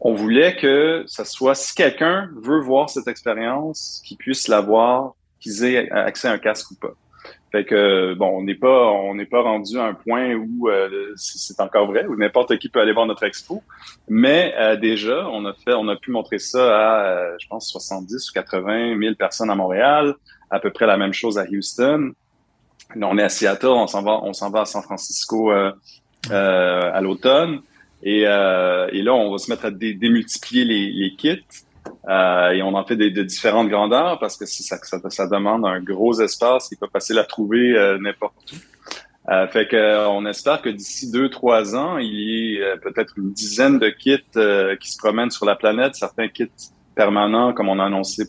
[0.00, 5.64] on voulait que ça soit, si quelqu'un veut voir cette expérience, qu'il puisse l'avoir, qu'ils
[5.64, 6.94] aient accès à un casque ou pas.
[7.50, 11.12] Fait que bon, on n'est pas on n'est pas rendu à un point où euh,
[11.16, 13.62] c'est encore vrai où n'importe qui peut aller voir notre expo,
[14.06, 17.66] mais euh, déjà on a fait on a pu montrer ça à euh, je pense
[17.70, 20.14] 70 ou 80 000 personnes à Montréal,
[20.50, 22.12] à peu près la même chose à Houston.
[23.00, 27.62] on est à Seattle, on s'en va on s'en va à San Francisco à l'automne
[28.02, 31.42] et, et là on va se mettre à démultiplier les, kits.
[32.08, 36.68] Euh, et on en fait de différentes grandeurs parce que ça, demande un gros espace.
[36.70, 38.56] Il n'est pas facile à trouver euh, n'importe où.
[39.30, 43.32] Euh, fait que on espère que d'ici deux trois ans, il y ait peut-être une
[43.32, 44.16] dizaine de kits
[44.80, 45.96] qui se promènent sur la planète.
[45.96, 46.50] Certains kits
[46.94, 48.24] permanents, comme on a annoncé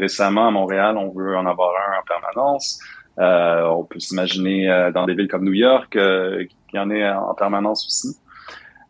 [0.00, 2.80] récemment à Montréal, on veut en avoir un en permanence.
[3.18, 7.86] on peut s'imaginer dans des villes comme New York qu'il y en ait en permanence
[7.86, 8.18] aussi.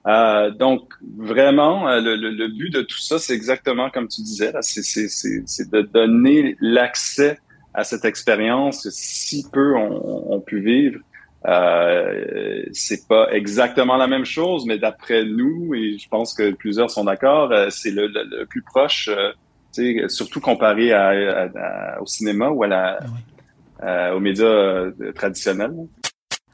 [0.07, 4.53] Euh, donc, vraiment, euh, le, le, but de tout ça, c'est exactement comme tu disais,
[4.61, 7.39] c'est de donner l'accès
[7.75, 11.01] à cette expérience que si peu on, on pu vivre.
[11.47, 16.91] Euh, c'est pas exactement la même chose, mais d'après nous, et je pense que plusieurs
[16.91, 22.65] sont d'accord, euh, c'est le, le, plus proche, euh, surtout comparé à, au cinéma ou
[22.65, 22.99] à la,
[23.81, 25.75] ah aux médias traditionnels.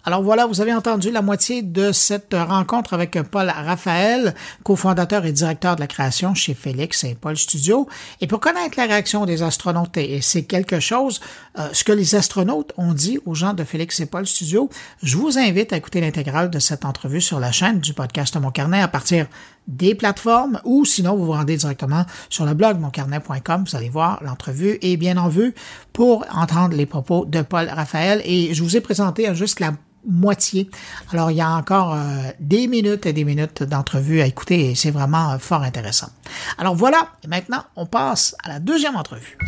[0.04, 4.34] Alors voilà, vous avez entendu la moitié de cette rencontre avec Paul Raphaël,
[4.64, 7.88] cofondateur et directeur de la création chez Félix et Paul Studio.
[8.20, 11.20] Et pour connaître la réaction des astronautes, et c'est quelque chose,
[11.56, 14.68] euh, ce que les astronautes ont dit aux gens de Félix et Paul Studio,
[15.04, 18.50] je vous invite à écouter l'intégrale de cette entrevue sur la chaîne du podcast Mon
[18.50, 19.28] Carnet à partir
[19.66, 24.22] des plateformes ou sinon vous vous rendez directement sur le blog moncarnet.com, vous allez voir
[24.22, 25.54] l'entrevue et bien en vue
[25.92, 29.72] pour entendre les propos de Paul Raphaël et je vous ai présenté juste la
[30.04, 30.68] moitié.
[31.12, 31.98] Alors, il y a encore euh,
[32.40, 36.08] des minutes et des minutes d'entrevue à écouter et c'est vraiment euh, fort intéressant.
[36.58, 39.38] Alors voilà, et maintenant, on passe à la deuxième entrevue.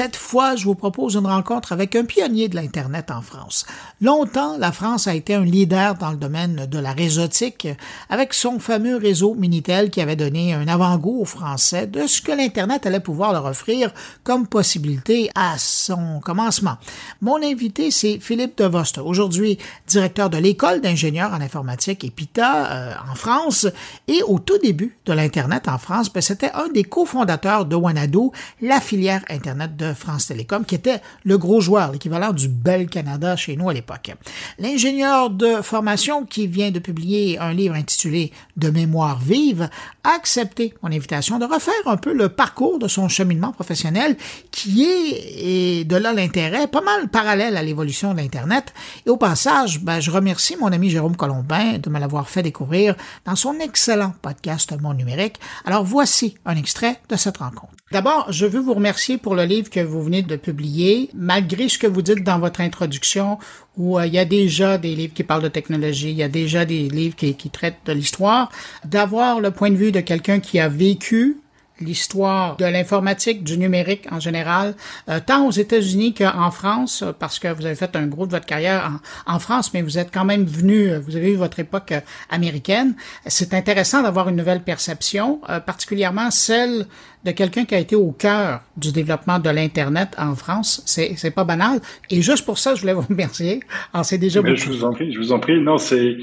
[0.00, 3.66] Cette fois, je vous propose une rencontre avec un pionnier de l'Internet en France.
[4.00, 7.68] Longtemps, la France a été un leader dans le domaine de la réseautique
[8.08, 12.32] avec son fameux réseau Minitel qui avait donné un avant-goût aux Français de ce que
[12.32, 13.92] l'Internet allait pouvoir leur offrir
[14.24, 16.78] comme possibilité à son commencement.
[17.20, 23.14] Mon invité, c'est Philippe Devost, aujourd'hui directeur de l'école d'ingénieurs en informatique EPITA euh, en
[23.14, 23.66] France
[24.08, 28.32] et au tout début de l'Internet en France, ben, c'était un des cofondateurs de Wanadoo,
[28.62, 33.56] la filière Internet France Télécom, qui était le gros joueur, l'équivalent du Bel Canada chez
[33.56, 34.12] nous à l'époque.
[34.58, 39.68] L'ingénieur de formation qui vient de publier un livre intitulé De mémoire vive
[40.04, 44.16] a accepté mon invitation de refaire un peu le parcours de son cheminement professionnel
[44.50, 48.72] qui est, et de là l'intérêt, pas mal parallèle à l'évolution de l'Internet.
[49.06, 52.94] Et au passage, ben, je remercie mon ami Jérôme Colombin de me l'avoir fait découvrir
[53.24, 55.36] dans son excellent podcast Mon numérique.
[55.64, 57.72] Alors voici un extrait de cette rencontre.
[57.92, 61.10] D'abord, je veux vous remercier pour le livre que vous venez de publier.
[61.14, 63.38] Malgré ce que vous dites dans votre introduction,
[63.76, 66.28] où euh, il y a déjà des livres qui parlent de technologie, il y a
[66.28, 68.50] déjà des livres qui, qui traitent de l'histoire,
[68.84, 71.38] d'avoir le point de vue de quelqu'un qui a vécu
[71.80, 74.74] l'histoire de l'informatique, du numérique en général,
[75.08, 78.46] euh, tant aux États-Unis qu'en France, parce que vous avez fait un gros de votre
[78.46, 81.92] carrière en, France, mais vous êtes quand même venu, euh, vous avez eu votre époque
[81.92, 82.94] euh, américaine.
[83.26, 86.86] C'est intéressant d'avoir une nouvelle perception, particulièrement celle
[87.24, 90.82] de quelqu'un qui a été au cœur du développement de l'Internet en France.
[90.86, 91.80] C'est, c'est pas banal.
[92.10, 93.60] Et juste pour ça, je voulais vous remercier.
[93.92, 95.60] Alors, c'est déjà Je vous en prie, je vous en prie.
[95.60, 96.16] Non, c'est,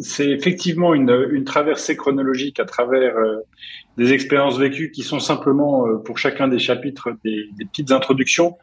[0.00, 3.14] c'est effectivement une, une traversée chronologique à travers
[3.96, 8.56] des expériences vécues qui sont simplement, euh, pour chacun des chapitres, des, des, petites introductions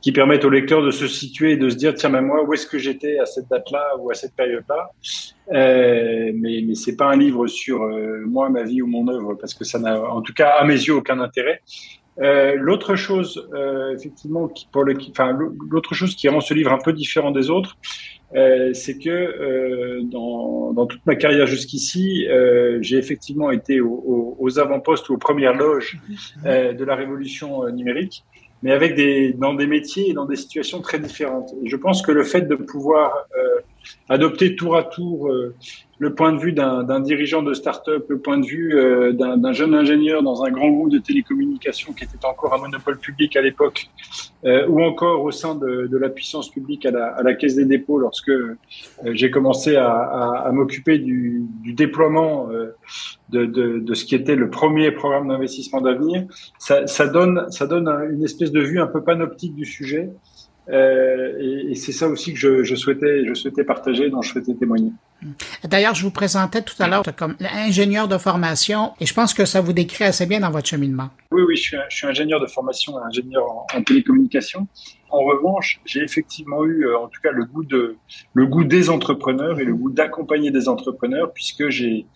[0.00, 2.52] qui permettent au lecteur de se situer et de se dire, tiens, mais moi, où
[2.52, 4.90] est-ce que j'étais à cette date-là ou à cette période-là?
[5.52, 9.34] Euh, Mais, mais c'est pas un livre sur euh, moi, ma vie ou mon œuvre,
[9.34, 11.60] parce que ça n'a, en tout cas, à mes yeux, aucun intérêt.
[12.20, 15.36] Euh, l'autre chose, euh, effectivement, qui, pour le, enfin,
[15.70, 17.76] l'autre chose qui rend ce livre un peu différent des autres,
[18.34, 24.36] euh, c'est que euh, dans, dans, toute ma carrière jusqu'ici, euh, j'ai effectivement été aux,
[24.38, 25.98] aux avant-postes ou aux premières loges
[26.46, 28.24] euh, de la révolution numérique,
[28.62, 31.52] mais avec des, dans des métiers et dans des situations très différentes.
[31.62, 33.26] Et je pense que le fait de pouvoir
[34.08, 35.30] adopter tour à tour
[36.02, 39.72] le point de vue d'un dirigeant de start-up, le point de vue euh, d'un jeune
[39.72, 43.88] ingénieur dans un grand groupe de télécommunications qui était encore un monopole public à l'époque,
[44.44, 48.30] euh, ou encore au sein de, la puissance publique à la, Caisse des dépôts lorsque
[48.30, 48.56] euh,
[49.12, 52.48] j'ai commencé à, m'occuper du, déploiement
[53.28, 56.24] de, ce qui était le premier programme d'investissement d'avenir,
[56.58, 57.46] ça, donne,
[58.10, 60.10] une espèce de vue un peu panoptique du sujet.
[60.68, 64.90] Et, c'est ça aussi que je souhaitais partager, dont je souhaitais témoigner.
[65.64, 69.44] D'ailleurs, je vous présentais tout à l'heure comme ingénieur de formation, et je pense que
[69.44, 71.10] ça vous décrit assez bien dans votre cheminement.
[71.30, 74.66] Oui, oui, je suis, ingénieur de formation, ingénieur en, en télécommunication.
[75.12, 77.96] En revanche, j'ai effectivement eu, euh, en tout cas, le goût de,
[78.32, 82.06] le goût des entrepreneurs et le goût d'accompagner des entrepreneurs, puisque j'ai,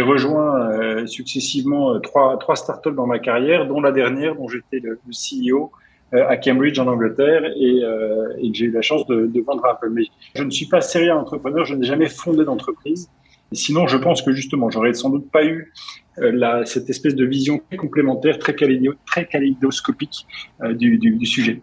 [0.00, 4.80] rejoint euh, successivement euh, trois, trois startups dans ma carrière, dont la dernière, dont j'étais
[4.80, 5.72] le, le CEO
[6.12, 9.74] à Cambridge en Angleterre et, euh, et j'ai eu la chance de, de vendre un
[9.74, 9.90] peu.
[9.90, 13.08] Mais je ne suis pas sérieux entrepreneur, je n'ai jamais fondé d'entreprise.
[13.52, 15.72] Sinon, je pense que justement, j'aurais sans doute pas eu
[16.18, 21.62] euh, la, cette espèce de vision complémentaire, très, kaléido, très euh, du, du, du, sujet.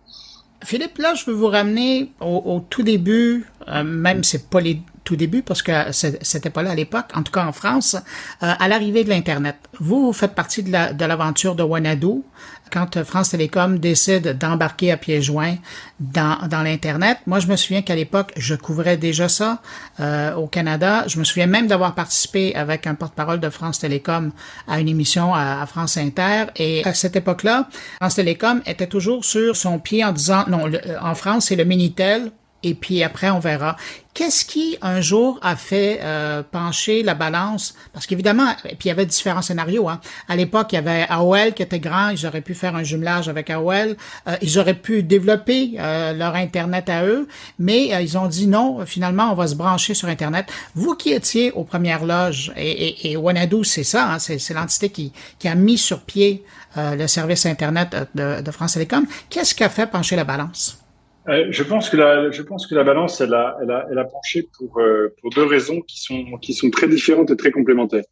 [0.64, 4.80] Philippe, là, je veux vous ramener au, au tout début, euh, même c'est pas les
[5.06, 8.52] tout début parce que c'était pas là à l'époque, en tout cas en France, euh,
[8.60, 9.56] à l'arrivée de l'Internet.
[9.80, 12.24] Vous, vous faites partie de l'aventure la, de, de Wanadu
[12.72, 15.56] quand France Télécom décide d'embarquer à pieds joints
[16.00, 17.20] dans, l'Internet.
[17.26, 19.62] Moi, je me souviens qu'à l'époque, je couvrais déjà ça
[20.00, 21.06] euh, au Canada.
[21.08, 24.32] Je me souviens même d'avoir participé avec un porte-parole de France Télécom
[24.68, 26.46] à une émission à, France Inter.
[26.58, 30.80] Et à cette époque-là, France Télécom était toujours sur son pied en disant, non, le,
[31.02, 32.32] en France, c'est le Minitel
[32.66, 33.78] et puis après on verra.
[34.14, 37.76] Qu'est-ce qui un jour a fait euh, pencher la balance?
[37.92, 39.90] Parce qu'évidemment, puis il y avait différents scénarios.
[39.90, 40.00] Hein.
[40.30, 43.28] À l'époque, il y avait AOL qui était grand, ils auraient pu faire un jumelage
[43.28, 43.98] avec AOL,
[44.28, 47.28] euh, ils auraient pu développer euh, leur internet à eux,
[47.60, 48.86] mais euh, ils ont dit non.
[48.86, 50.50] Finalement, on va se brancher sur internet.
[50.76, 54.90] Vous qui étiez aux premières loges et, et, et Wanadu, c'est ça, hein, c'est l'entité
[54.90, 56.46] qui, qui a mis sur pied
[56.78, 59.06] euh, le service internet de, de France Télécom.
[59.30, 60.85] Qu'est-ce qui a fait pencher la balance?
[61.28, 63.98] Euh, je pense que la, je pense que la balance, elle a, elle a, elle
[63.98, 67.52] a penché pour, euh, pour deux raisons qui sont, qui sont très différentes et très
[67.52, 68.04] complémentaires.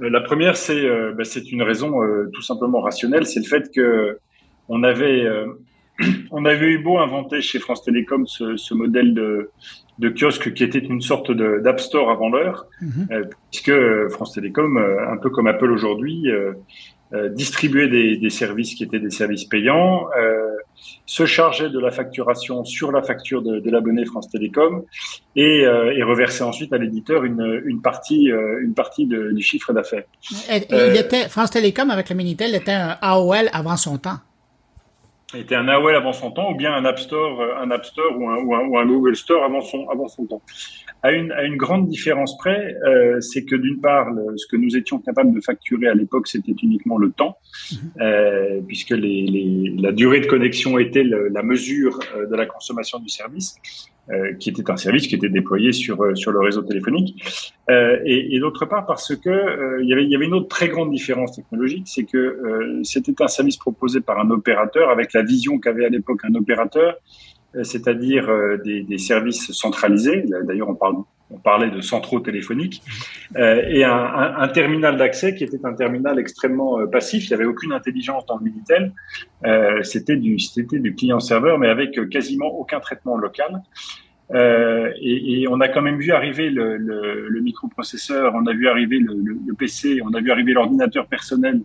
[0.00, 3.46] Euh, la première, c'est, euh, bah, c'est une raison euh, tout simplement rationnelle, c'est le
[3.46, 4.18] fait que
[4.68, 5.26] on avait,
[6.30, 9.50] on avait eu beau inventer chez France Télécom ce, ce modèle de,
[9.98, 13.30] de kiosque qui était une sorte de, d'App Store avant l'heure, mm-hmm.
[13.50, 16.30] puisque France Télécom, un peu comme Apple aujourd'hui,
[17.14, 20.57] euh, distribuer des, des, services qui étaient des services payants, euh,
[21.06, 24.84] se chargeait de la facturation sur la facture de, de l'abonné France Télécom
[25.36, 29.42] et, euh, et reverser ensuite à l'éditeur une, une partie, euh, une partie de, du
[29.42, 30.04] chiffre d'affaires.
[30.50, 34.18] Euh, était France Télécom avec le Minitel était un AOL avant son temps.
[35.34, 38.28] Était un AOL avant son temps ou bien un App Store, un App Store ou
[38.28, 40.42] un, ou un, ou un Google Store avant son avant son temps
[41.02, 44.56] à une, à une grande différence près, euh, c'est que d'une part, le, ce que
[44.56, 47.38] nous étions capables de facturer à l'époque, c'était uniquement le temps,
[47.70, 47.78] mhm.
[48.00, 52.46] euh, puisque les, les, la durée de connexion était le, la mesure euh, de la
[52.46, 53.56] consommation du service,
[54.10, 57.98] euh, qui était un service qui était déployé sur euh, sur le réseau téléphonique, euh,
[58.06, 60.68] et, et d'autre part parce que il y avait il y avait une autre très
[60.68, 65.58] grande différence technologique, c'est que c'était un service proposé par un opérateur avec la vision
[65.58, 66.96] qu'avait à l'époque un opérateur
[67.62, 70.24] c'est-à-dire euh, des, des, services centralisés.
[70.44, 70.96] D'ailleurs, on, parle,
[71.30, 72.82] on, parlait de centraux téléphoniques
[73.36, 77.24] euh, et un, un, un terminal d'accès qui était un terminal extrêmement passif.
[77.24, 78.92] Il n'y avait aucune intelligence dans le Minitel.
[79.84, 83.62] c'était du, c'était du client-serveur, mais avec quasiment aucun traitement local.
[84.34, 88.52] Euh, et, et, on a quand même vu arriver le, le, le microprocesseur, on a
[88.52, 91.62] vu arriver le, le PC, on a vu arriver l'ordinateur personnel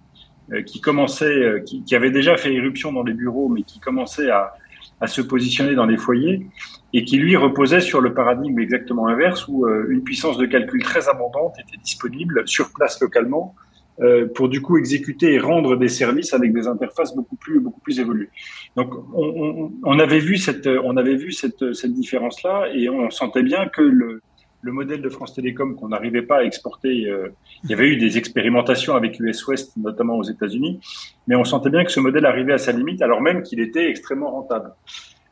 [0.54, 3.80] euh, qui commençait, euh, qui, qui, avait déjà fait éruption dans les bureaux, mais qui
[3.80, 4.54] commençait à,
[5.01, 6.45] à se positionner dans les foyers
[6.93, 10.82] et qui lui reposait sur le paradigme exactement inverse où euh, une puissance de calcul
[10.84, 13.56] très abondante était disponible sur place localement
[14.01, 17.82] euh, pour du coup exécuter et rendre des services avec des interfaces beaucoup plus beaucoup
[17.82, 18.29] plus évoluées.
[18.75, 22.89] Donc on, on, on avait vu cette on avait vu cette cette différence là et
[22.89, 24.22] on sentait bien que le
[24.64, 27.05] le modèle de France Télécom qu'on n'arrivait pas à exporter.
[27.07, 27.30] Euh,
[27.64, 30.80] il y avait eu des expérimentations avec US West, notamment aux États-Unis,
[31.28, 33.89] mais on sentait bien que ce modèle arrivait à sa limite, alors même qu'il était
[33.89, 34.72] extrêmement rentable.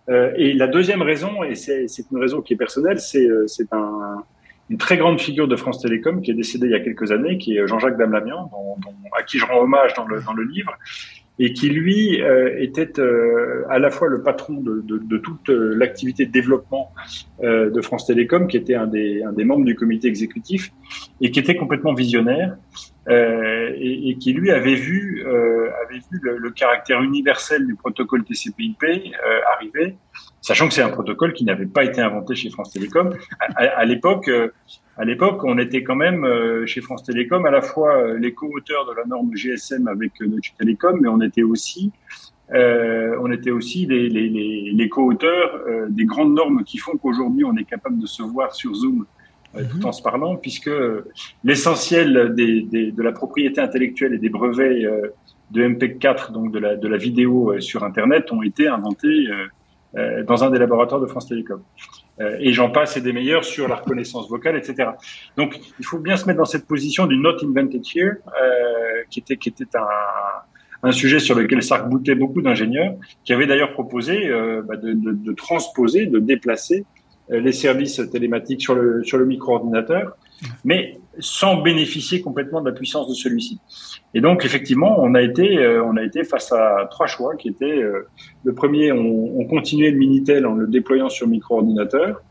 [0.09, 4.23] Euh, et la deuxième raison, et c'est une raison qui est personnelle, c'est euh, un,
[4.69, 7.37] une très grande figure de France Télécom qui est décédée il y a quelques années,
[7.37, 8.75] qui est Jean-Jacques Damlamian, dont,
[9.17, 10.77] à qui je rends hommage dans le livre,
[11.39, 16.25] et qui lui euh, était euh, à la fois le patron de, toute euh, l'activité
[16.25, 16.91] de développement
[17.41, 20.71] de France Télécom, qui était un des, membres du comité exécutif
[21.19, 22.55] et qui était complètement visionnaire
[23.09, 28.83] et, qui lui avait vu, avait vu le, caractère universel du protocole TCP/IP
[29.55, 29.95] arriver,
[30.41, 33.15] sachant que c'est un protocole qui n'avait pas été inventé chez France Télécom.
[33.55, 34.29] À l'époque,
[35.01, 38.35] à l'époque, on était quand même euh, chez France Télécom à la fois euh, les
[38.35, 41.91] co-auteurs de la norme GSM avec euh, Deutsche Telekom, mais on était aussi
[42.53, 46.97] euh, on était aussi les, les, les, les co-auteurs euh, des grandes normes qui font
[46.97, 49.07] qu'aujourd'hui on est capable de se voir sur Zoom
[49.55, 50.69] euh, tout en se parlant, puisque
[51.43, 54.87] l'essentiel des, des, de la propriété intellectuelle et des brevets
[55.49, 59.25] de MP4, donc de la, de la vidéo sur Internet, ont été inventés
[60.27, 61.61] dans un des laboratoires de France Télécom.
[62.21, 64.91] Euh, et j'en passe et des meilleurs sur la reconnaissance vocale, etc.
[65.37, 69.19] Donc, il faut bien se mettre dans cette position du not invented here, euh, qui
[69.19, 69.87] était qui était un,
[70.83, 75.11] un sujet sur lequel s'arc-boutaient beaucoup d'ingénieurs, qui avaient d'ailleurs proposé euh, bah, de, de,
[75.11, 76.85] de, transposer, de déplacer
[77.31, 80.15] euh, les services télématiques sur le sur le micro-ordinateur,
[80.63, 83.59] mais sans bénéficier complètement de la puissance de celui-ci.
[84.13, 87.49] Et donc effectivement, on a été euh, on a été face à trois choix qui
[87.49, 88.07] étaient euh,
[88.43, 92.21] le premier, on, on, continuait le minitel en le déployant sur micro-ordinateur,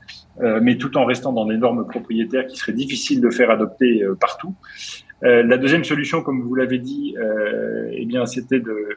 [0.42, 4.02] euh, mais tout en restant dans des normes propriétaires qui seraient difficiles de faire adopter
[4.02, 4.54] euh, partout.
[5.22, 7.14] Euh, la deuxième solution, comme vous l'avez dit,
[7.92, 8.88] eh bien c'était de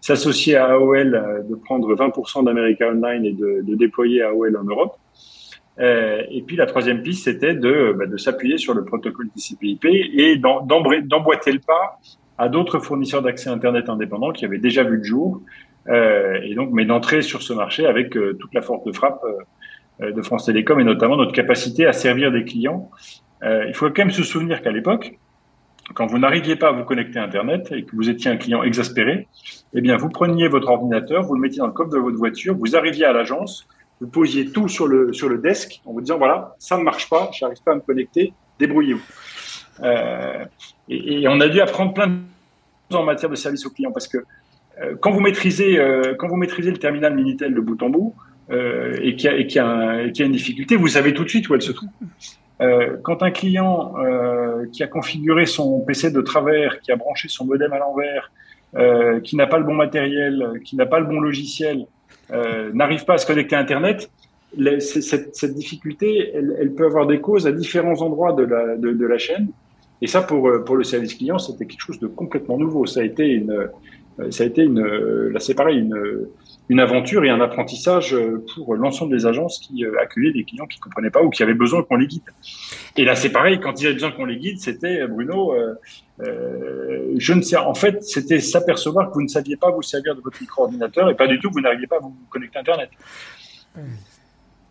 [0.00, 4.96] s'associer à AOL, de prendre 20% d'America Online et de, de déployer AOL en Europe.
[5.80, 10.36] Euh, et puis la troisième piste, c'était de, bah, s'appuyer sur le protocole TCP/IP et
[10.36, 11.98] d'emboîter le pas
[12.38, 15.42] à d'autres fournisseurs d'accès Internet indépendants qui avaient déjà vu le jour,
[15.88, 19.22] euh, et donc mais d'entrer sur ce marché avec euh, toute la force de frappe
[20.00, 22.90] de France Télécom et notamment notre capacité à servir des clients.
[23.42, 25.18] Il faut quand même se souvenir qu'à l'époque,
[25.92, 29.28] quand vous n'arriviez pas à vous connecter Internet et que vous étiez un client exaspéré,
[29.74, 32.56] eh bien vous preniez votre ordinateur, vous le mettiez dans le coffre de votre voiture,
[32.56, 33.68] vous arriviez à l'agence,
[34.00, 37.08] vous posiez tout sur le, sur le desk en vous disant voilà, ça ne marche
[37.08, 39.02] pas, je n'arrive pas à me connecter, débrouillez-vous.
[39.82, 40.44] Euh,
[40.88, 42.18] et, on a dû apprendre plein de
[42.90, 44.18] choses en matière de service aux clients parce que
[44.80, 48.14] euh, quand, vous maîtrisez, euh, quand vous maîtrisez le terminal Minitel de bout en bout
[48.52, 51.54] et qu'il y, y, a, y a une difficulté, vous savez tout de suite où
[51.54, 51.88] elle se trouve.
[53.02, 53.94] Quand un client
[54.72, 58.32] qui a configuré son PC de travers, qui a branché son modem à l'envers,
[59.22, 61.86] qui n'a pas le bon matériel, qui n'a pas le bon logiciel,
[62.32, 64.10] euh, n'arrive pas à se connecter à Internet,
[64.80, 68.92] cette, cette, difficulté, elle, elle, peut avoir des causes à différents endroits de la, de,
[68.92, 69.48] de la chaîne.
[70.02, 72.86] Et ça, pour, euh, pour le service client, c'était quelque chose de complètement nouveau.
[72.86, 76.26] Ça a été une, euh, ça a été une, là c'est pareil, une,
[76.70, 78.16] une aventure et un apprentissage
[78.54, 81.52] pour l'ensemble des agences qui accueillaient des clients qui ne comprenaient pas ou qui avaient
[81.52, 82.22] besoin qu'on les guide.
[82.96, 85.74] Et là c'est pareil, quand ils avaient besoin qu'on les guide, c'était Bruno, euh,
[86.20, 90.14] euh, je ne sais, en fait, c'était s'apercevoir que vous ne saviez pas vous servir
[90.14, 92.90] de votre micro-ordinateur et pas du tout vous n'arriviez pas à vous connecter à Internet.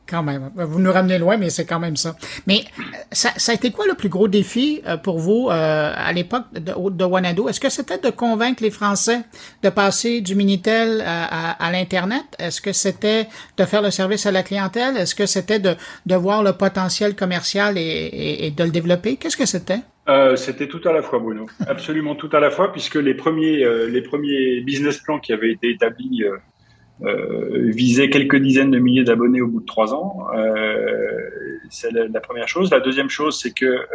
[0.10, 0.50] Quand même.
[0.56, 2.16] Vous nous ramenez loin, mais c'est quand même ça.
[2.48, 2.64] Mais
[3.12, 6.74] ça, ça, a été quoi le plus gros défi pour vous euh, à l'époque de,
[6.90, 7.50] de?
[7.50, 9.22] Est-ce que c'était de convaincre les Français
[9.64, 12.24] de passer du Minitel à, l'Internet?
[12.40, 14.98] Est-ce que c'était de faire le service à la clientèle?
[14.98, 19.18] Est-ce que c'était de, de voir le potentiel commercial et, de le développer?
[19.18, 19.80] Qu'est-ce que c'était?
[20.08, 21.46] Euh, c'était tout à la fois, Bruno.
[21.68, 25.52] Absolument tout à la fois, puisque les premiers, euh, les premiers business plans qui avaient
[25.52, 26.24] été établis
[27.04, 30.28] euh, euh quelques dizaines de milliers d'abonnés au bout de trois ans.
[31.70, 32.72] c'est la, première chose.
[32.72, 33.86] La deuxième chose, c'est que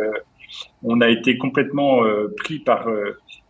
[0.82, 2.02] on a été complètement
[2.36, 2.86] pris par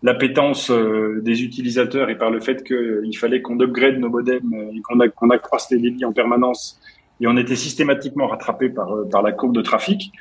[0.03, 4.99] l'appétence des utilisateurs et par le fait qu'il fallait qu'on upgrade nos modems et qu'on
[4.99, 6.81] qu accroisse les débits en permanence.
[7.21, 10.13] Et on était systématiquement rattrapé par, par la courbe de trafic.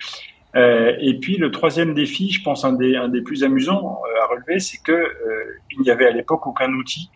[0.55, 4.23] Euh, et puis le troisième défi, je pense un des, un des plus amusants euh,
[4.23, 5.09] à relever, c'est que euh,
[5.71, 7.09] il n'y avait à l'époque aucun outil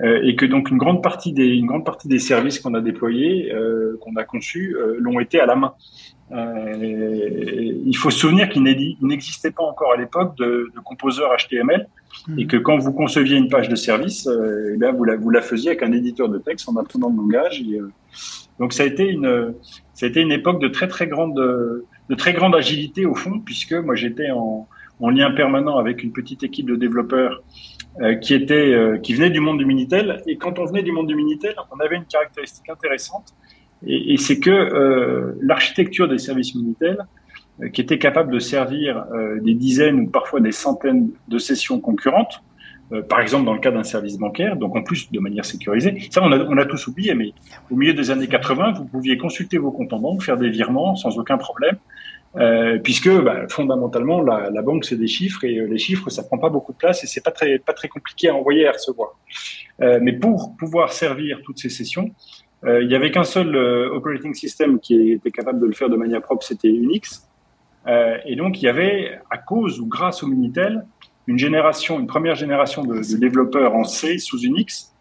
[0.00, 2.80] euh, et que donc une grande partie des, une grande partie des services qu'on a
[2.80, 5.74] déployés, euh, qu'on a conçus, l'ont été à la main.
[6.32, 11.86] il faut se souvenir qu'il n'existait pas encore à l'époque de, de composeurs HTML
[12.26, 12.38] mmh.
[12.38, 15.42] et que quand vous conceviez une page de service, eh bien vous la, vous la
[15.42, 17.60] faisiez avec un éditeur de texte en apprenant le langage.
[17.60, 17.80] Et,
[18.58, 19.54] donc ça a été une,
[19.94, 21.34] ça a été une époque de très très grande
[22.08, 24.68] de très grande agilité au fond, puisque moi j'étais en,
[25.00, 27.42] en, lien permanent avec une petite équipe de développeurs
[28.00, 30.22] euh, qui était euh, qui venait du monde du Minitel.
[30.26, 33.34] Et quand on venait du monde du Minitel, on avait une caractéristique intéressante,
[33.86, 36.98] et, et c'est que euh, l'architecture des services Minitel,
[37.62, 41.80] euh, qui était capable de servir euh, des dizaines ou parfois des centaines de sessions
[41.80, 42.42] concurrentes,
[43.08, 46.06] par exemple dans le cas d'un service bancaire, donc en plus de manière sécurisée.
[46.10, 47.32] Ça, on a, on a tous oublié, mais
[47.70, 50.94] au milieu des années 80, vous pouviez consulter vos comptes en banque, faire des virements
[50.94, 51.76] sans aucun problème.
[52.36, 56.24] Euh, puisque bah, fondamentalement la, la banque c'est des chiffres et euh, les chiffres ça
[56.24, 58.72] prend pas beaucoup de place et c'est pas très pas très compliqué à envoyer à
[58.72, 59.16] recevoir.
[59.80, 62.10] Euh, mais pour pouvoir servir toutes ces sessions,
[62.64, 65.96] euh, il y avait qu'un seul operating system qui était capable de le faire de
[65.96, 67.28] manière propre, c'était Unix.
[67.86, 70.84] et donc il y avait à cause ou grâce au Minitel
[71.28, 74.92] une génération, une première génération de, de développeurs en C sous Unix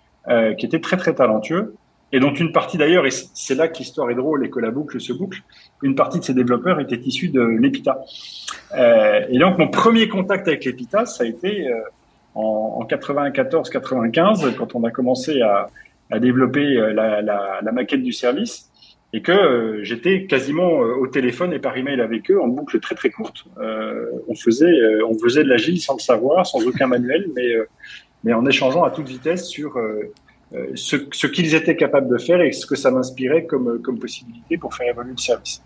[0.57, 1.73] qui était très très talentueux
[2.13, 4.69] et dont une partie d'ailleurs, et c'est là que l'histoire est drôle et que la
[4.69, 5.41] boucle se boucle,
[5.83, 8.01] une partie de ces développeurs était issue de l'EPITA.
[8.75, 11.79] Euh, et donc mon premier contact avec l'EPITA, ça a été euh,
[12.33, 15.69] en, en 94-95, quand on a commencé à,
[16.19, 18.69] développer euh, la, maquette du service,
[19.13, 23.11] et que j'étais quasiment au téléphone et par email avec eux en boucle très très
[23.11, 23.45] courte.
[23.59, 24.75] on faisait
[25.07, 27.27] on faisait de l'agile sans le savoir, sans aucun manuel,
[28.23, 29.79] mais en échangeant à toute vitesse sur
[30.73, 34.89] ce, qu'ils étaient capables de faire et ce que ça m'inspirait comme possibilité pour faire
[34.89, 35.61] évoluer le service.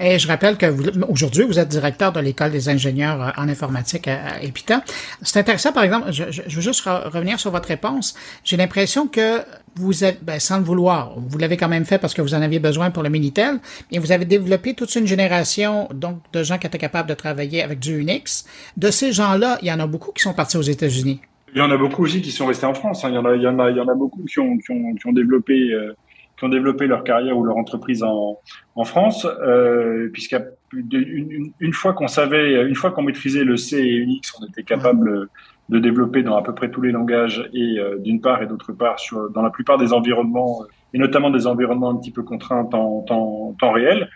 [0.00, 0.66] Et je rappelle que
[1.10, 4.82] aujourd'hui, vous êtes directeur de l'école des ingénieurs euh, en informatique à, EPITA.
[5.22, 8.14] C'est intéressant, par exemple, je, veux juste revenir sur votre réponse.
[8.44, 9.40] J'ai l'impression que
[9.76, 12.42] vous avez, ben, sans le vouloir, vous l'avez quand même fait parce que vous en
[12.42, 13.58] aviez besoin pour le Minitel,
[13.90, 17.62] et vous avez développé toute une génération donc de gens qui étaient capables de travailler
[17.62, 18.44] avec du Unix.
[18.76, 21.20] De ces gens-là, il y en a beaucoup qui sont partis aux États-Unis.
[21.54, 23.04] Il y en a beaucoup aussi qui sont restés en France.
[23.04, 23.08] Hein.
[23.10, 25.96] Il, y en a, beaucoup qui ont développé, euh,
[26.40, 28.38] qui ont développé leur carrière ou leur entreprise en,
[28.74, 33.76] en France, euh, puisqu'une une, une fois qu'on savait, une fois qu'on maîtrisait le C
[33.76, 35.28] et Unix, on était capable
[35.68, 38.72] de développer dans à peu près tous les langages et euh, d'une part et d'autre
[38.72, 42.62] part sur dans la plupart des environnements et notamment des environnements un petit peu contraints
[42.72, 44.08] en temps, temps réel.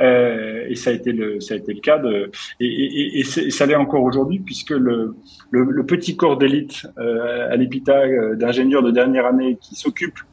[0.00, 2.30] Euh, et ça a été le, ça a été le cas de,
[2.60, 5.16] et, et, et ça l'est encore aujourd'hui puisque le,
[5.50, 10.18] le, le petit corps d'élite euh, à l'EPITA euh, d'ingénieurs de dernière année qui s'occupe
[10.18, 10.31] euh,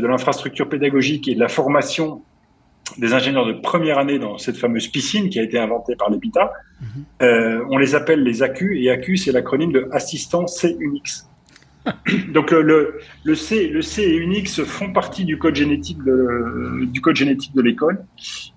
[0.00, 2.22] de l'infrastructure pédagogique et de la formation
[2.98, 6.52] des ingénieurs de première année dans cette fameuse piscine qui a été inventée par l'EPITA,
[6.80, 7.66] mm -hmm.
[7.70, 11.06] on les appelle les ACU et ACU c'est l'acronyme de assistant C Unix.
[12.32, 17.00] Donc le, le, C, le C et Unix font partie du code génétique de, du
[17.00, 18.04] code génétique de l'école.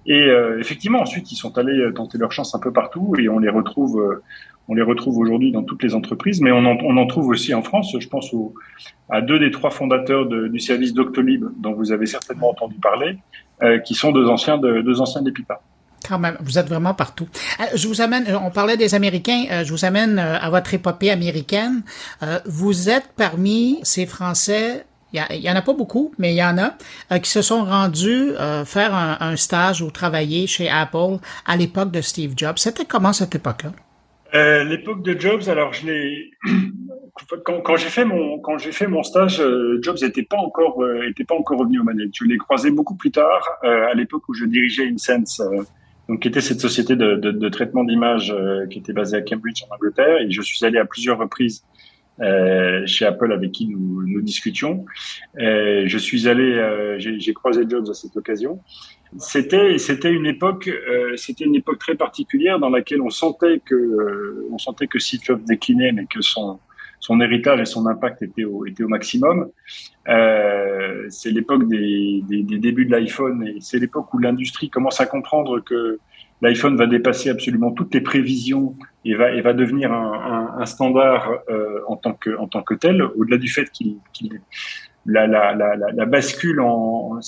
[0.06, 3.40] Et euh, effectivement, ensuite, ils sont allés tenter leur chance un peu partout et on
[3.40, 4.24] les retrouve, euh,
[4.68, 6.42] on les retrouve aujourd'hui dans toutes les entreprises.
[6.42, 7.96] Mais on en, trouve aussi en France.
[8.00, 8.34] Je pense
[9.10, 13.18] à deux des trois fondateurs du service Doctolib, dont vous avez certainement entendu parler,
[13.64, 15.62] euh, qui sont deux anciens de, deux anciens d'EPIPA.
[16.06, 17.28] Quand même, vous êtes vraiment partout.
[17.60, 20.74] Euh, je vous amène, on parlait des Américains, euh, je vous amène euh, à votre
[20.74, 21.82] épopée américaine.
[22.46, 26.58] Vous êtes parmi ces Français il y, en a pas beaucoup, mais il y en
[26.58, 28.34] a qui se sont rendus
[28.66, 32.58] faire un, stage ou travailler chez Apple à l'époque de Steve Jobs.
[32.58, 33.72] C'était comment cette époque-là?
[34.34, 36.32] Euh, L'époque de Jobs, alors je l'ai
[37.46, 39.42] quand, quand j'ai fait mon quand j'ai fait mon stage,
[39.82, 42.12] Jobs n'était pas encore était pas encore revenu au manettes.
[42.14, 45.42] Je l'ai croisé beaucoup plus tard, à l'époque où je dirigeais InSense
[46.08, 49.22] donc qui était cette société de, de, de traitement d'images euh, qui était basée à
[49.22, 50.22] Cambridge en Angleterre.
[50.22, 51.64] Et je suis allé à plusieurs reprises
[52.20, 54.86] euh, chez Apple avec qui nous, nous discutions.
[55.40, 58.60] Euh, je suis allé, euh, j'ai croisé Jobs à cette occasion.
[59.20, 64.48] C'était c'était une époque euh, c'était une époque très particulière dans laquelle on sentait que
[64.52, 65.00] on sentait que
[65.46, 66.60] déclinait, mais que son
[67.00, 69.50] son héritage et son impact étaient au, étaient au maximum.
[70.08, 75.00] Euh, c'est l'époque des, des, des, débuts de l'iPhone et c'est l'époque où l'industrie commence
[75.00, 76.00] à comprendre que
[76.42, 80.14] l'iPhone va dépasser absolument toutes les prévisions et va, et va devenir un,
[80.58, 83.98] un, un standard euh, en, tant que, en tant que tel, au-delà du fait qu'il
[84.14, 84.26] qu
[85.08, 87.20] la, la, la, la, bascule en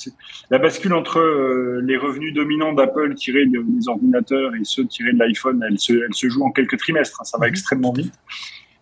[0.51, 5.19] la bascule entre euh, les revenus dominants d'Apple tirés des ordinateurs et ceux tirés de
[5.19, 7.21] l'iPhone, elle se, elle se joue en quelques trimestres.
[7.21, 7.51] Hein, ça va mhm.
[7.51, 8.13] extrêmement vite.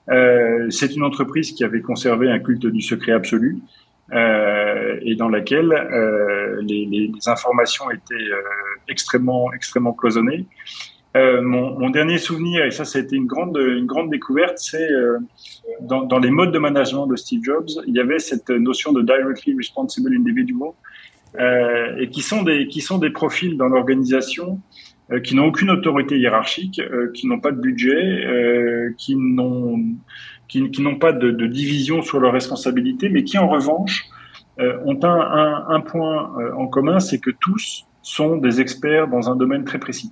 [0.09, 3.57] Euh, c'est une entreprise qui avait conservé un culte du secret absolu
[4.13, 5.69] euh, et dans laquelle
[6.63, 8.29] les, les, informations étaient
[8.87, 10.45] extrêmement extrêmement cloisonnées.
[11.15, 14.91] Euh, mon, dernier souvenir, et ça, ça a été une grande, une grande découverte, c'est
[14.91, 15.17] euh,
[15.81, 19.55] dans, les modes de management de Steve Jobs, il y avait cette notion de directly
[19.55, 20.71] responsible individual,
[21.39, 24.59] euh, et qui sont des, qui sont des profils dans l'organisation
[25.23, 26.81] qui n'ont aucune autorité hiérarchique,
[27.13, 29.81] qui n'ont pas de budget, qui n'ont
[30.49, 34.03] qui, n'ont pas de, division sur leurs responsabilités, mais qui en revanche
[34.59, 39.63] ont un, un point en commun, c'est que tous sont des experts dans un domaine
[39.63, 40.11] très précis.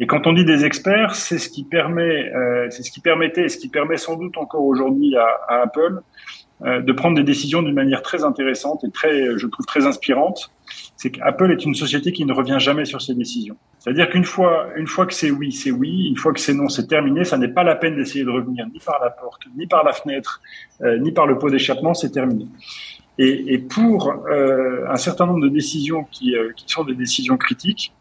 [0.00, 3.44] Et quand on dit des experts, c'est ce qui permet, euh, c'est ce qui permettait,
[3.44, 6.00] et ce qui permet sans doute encore aujourd'hui à, Apple
[6.62, 10.50] euh, de prendre des décisions d'une manière très intéressante et très, je trouve très inspirante.
[10.96, 13.56] C'est qu'Apple est une société qui ne revient jamais sur ses décisions.
[13.78, 16.08] C'est-à-dire qu'une fois, une fois que c'est oui, c'est oui.
[16.08, 17.24] Une fois que c'est non, c'est terminé.
[17.24, 19.92] Ça n'est pas la peine d'essayer de revenir ni par la porte, ni par la
[19.92, 20.40] fenêtre,
[20.80, 21.92] euh, ni par le pot d'échappement.
[21.92, 22.46] C'est terminé.
[23.18, 27.36] Et, et pour euh, un certain nombre de décisions qui, euh, qui sont des décisions
[27.36, 27.92] critiques,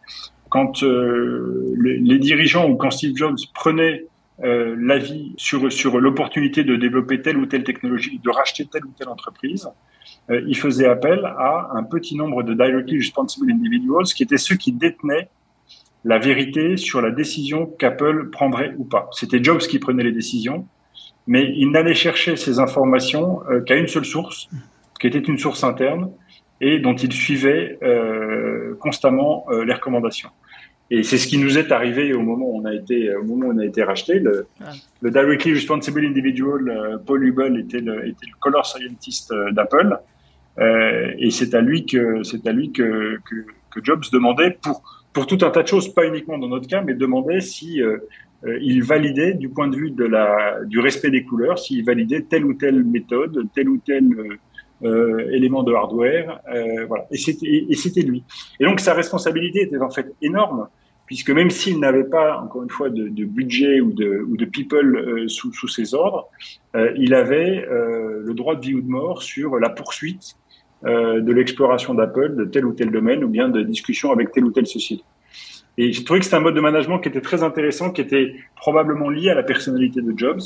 [0.54, 4.06] quand les dirigeants ou quand Steve Jobs prenait
[4.40, 9.10] l'avis sur, sur l'opportunité de développer telle ou telle technologie, de racheter telle ou telle
[9.10, 9.68] entreprise,
[10.30, 14.72] il faisait appel à un petit nombre de directly responsible individuals qui étaient ceux qui
[14.72, 15.28] détenaient
[16.06, 19.10] la vérité sur la décision qu'Apple prendrait ou pas.
[19.12, 20.68] C'était Jobs qui prenait les décisions,
[21.28, 24.50] mais il n'allait chercher ces informations euh, qu'à une seule source,
[25.00, 26.12] qui était une source interne,
[26.60, 30.30] et dont il suivait euh, constamment euh, les recommandations.
[30.96, 33.48] Et c'est ce qui nous est arrivé au moment où on a été, au moment
[33.48, 34.20] où on a été racheté.
[34.20, 34.48] Le,
[35.02, 39.98] le Directly Responsible Individual, Paul Hubel, était le, était le color scientist d'Apple.
[40.60, 43.36] et c'est à lui que, c'est à lui que, que,
[43.72, 46.82] que Jobs demandait pour pour tout un tas de choses, pas uniquement dans notre cas,
[46.82, 47.98] mais demander si euh,
[48.46, 52.24] euh, il validait du point de vue de la, du respect des couleurs, s'il validait
[52.24, 54.06] telle ou telle méthode, tel ou tel
[54.84, 56.42] euh, élément de hardware,
[56.88, 57.06] voilà.
[57.12, 58.24] Et c'était, et, c'était lui.
[58.60, 60.68] Et donc sa responsabilité était en fait énorme,
[61.06, 65.68] puisque même s'il n'avait pas, encore une fois, de, budget ou de, people sous, sous
[65.68, 66.30] ses ordres,
[66.96, 70.38] il avait le droit de vie ou de mort sur la poursuite
[70.86, 74.44] euh, de l'exploration d'Apple de tel ou tel domaine ou bien de discussion avec telle
[74.44, 75.02] ou telle société.
[75.78, 78.36] Et je trouvais que c'était un mode de management qui était très intéressant, qui était
[78.58, 80.42] probablement lié à la personnalité de Jobs,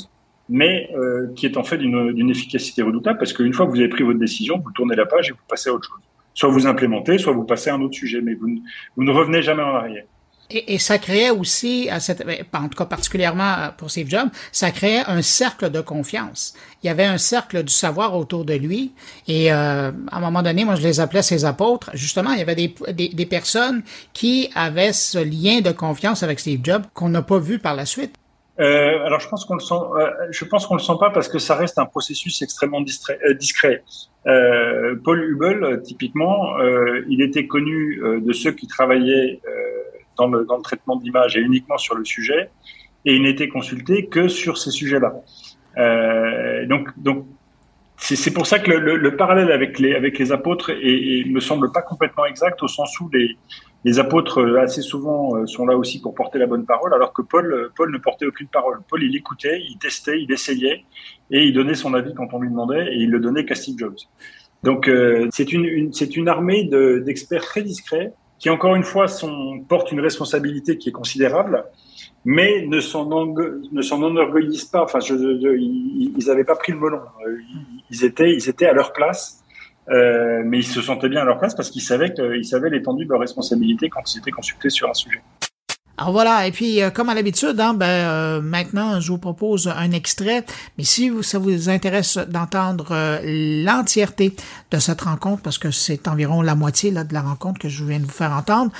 [0.48, 3.88] mais euh, qui est en fait d'une efficacité redoutable parce qu'une fois que vous avez
[3.88, 6.04] pris votre décision, vous tournez la page et vous passez à autre chose.
[6.34, 9.64] Soit vous implémentez, soit vous passez à un autre sujet, mais vous ne revenez jamais
[9.64, 10.04] en arrière.
[10.50, 11.90] Et, ça créait aussi,
[12.24, 16.54] ben, en tout cas particulièrement euh, pour Steve Jobs, ça créait un cercle de confiance.
[16.82, 18.92] Il y avait un cercle du savoir autour de lui.
[19.26, 21.90] Et euh, à un moment donné, moi, je les appelais ses apôtres.
[21.92, 23.82] Justement, il y avait des, personnes
[24.14, 27.84] qui avaient ce lien de confiance avec Steve Jobs qu'on n'a pas vu par la
[27.84, 28.14] suite.
[28.58, 29.74] Euh, alors, je pense qu'on le sent.
[30.30, 33.84] Je pense qu'on le sent pas parce que ça reste un processus extrêmement discret.
[34.24, 36.58] Paul Hubel, typiquement,
[37.08, 39.40] il était connu de ceux qui travaillaient
[40.18, 42.50] dans le, dans le traitement d'image et uniquement sur le sujet,
[43.04, 45.14] et il n'était consulté que sur ces sujets-là.
[45.78, 47.26] Euh, donc, donc
[47.96, 51.72] c'est pour ça que le, le, parallèle avec les, avec les apôtres et, me semble
[51.72, 53.36] pas complètement exact au sens où les,
[53.84, 57.22] les apôtres assez souvent euh, sont là aussi pour porter la bonne parole, alors que
[57.22, 58.80] Paul, Paul ne portait aucune parole.
[58.88, 60.84] Paul, il écoutait, il testait, il essayait
[61.30, 63.78] et il donnait son avis quand on lui demandait et il le donnait qu'à Steve
[63.78, 63.98] Jobs.
[64.62, 69.60] Donc euh, c'est une c'est une armée d'experts très discrets qui encore une fois sont,
[69.68, 71.64] portent une responsabilité qui est considérable,
[72.24, 74.82] mais ne s'en enorgueillissent pas.
[74.82, 77.00] Enfin, ils n'avaient pas pris le melon.
[77.90, 79.44] Ils étaient, ils étaient à leur place,
[79.88, 83.04] euh, mais ils se sentaient bien à leur place parce qu'ils savaient qu'ils savaient l'étendue
[83.04, 85.22] de leur responsabilité quand ils étaient consultés sur un sujet.
[86.00, 89.66] Alors voilà, et puis euh, comme à l'habitude, hein, ben, euh, maintenant je vous propose
[89.66, 90.44] un extrait,
[90.78, 94.36] mais si vous, ça vous intéresse d'entendre euh, l'entièreté
[94.70, 97.98] de cette rencontre, parce que c'est environ la moitié de la rencontre que je viens
[97.98, 98.70] de vous faire entendre,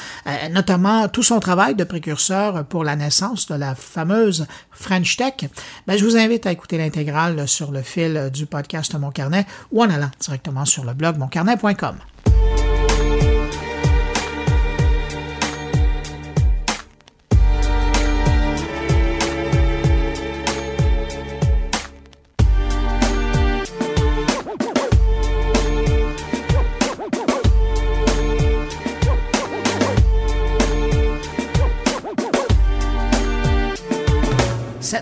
[0.52, 5.50] notamment tout son travail de précurseur pour la naissance de la fameuse French Tech,
[5.88, 9.82] ben, je vous invite à écouter l'intégrale sur le fil du podcast Mon Carnet ou
[9.82, 11.96] en allant directement sur le blog moncarnet.com.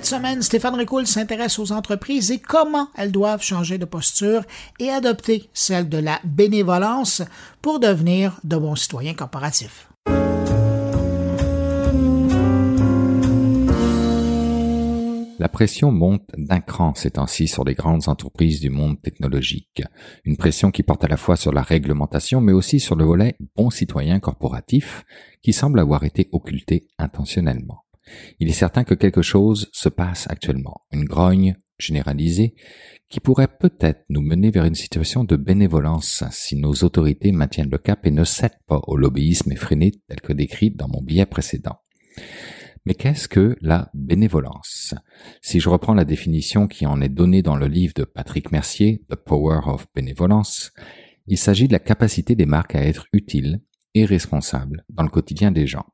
[0.07, 4.43] semaine, Stéphane Ricoul s'intéresse aux entreprises et comment elles doivent changer de posture
[4.79, 7.23] et adopter celle de la bénévolence
[7.61, 9.89] pour devenir de bons citoyens corporatifs.
[15.39, 19.83] La pression monte d'un cran ces temps-ci sur les grandes entreprises du monde technologique.
[20.25, 23.37] Une pression qui porte à la fois sur la réglementation mais aussi sur le volet
[23.57, 25.05] bon citoyen corporatif
[25.43, 27.86] qui semble avoir été occulté intentionnellement.
[28.39, 32.55] Il est certain que quelque chose se passe actuellement, une grogne généralisée
[33.09, 37.79] qui pourrait peut-être nous mener vers une situation de bénévolence si nos autorités maintiennent le
[37.79, 41.79] cap et ne cèdent pas au lobbyisme effréné tel que décrit dans mon billet précédent.
[42.85, 44.95] Mais qu'est-ce que la bénévolence?
[45.43, 49.05] Si je reprends la définition qui en est donnée dans le livre de Patrick Mercier,
[49.11, 50.73] The Power of Benevolence,
[51.27, 53.61] il s'agit de la capacité des marques à être utiles
[53.95, 55.87] et responsables dans le quotidien des gens.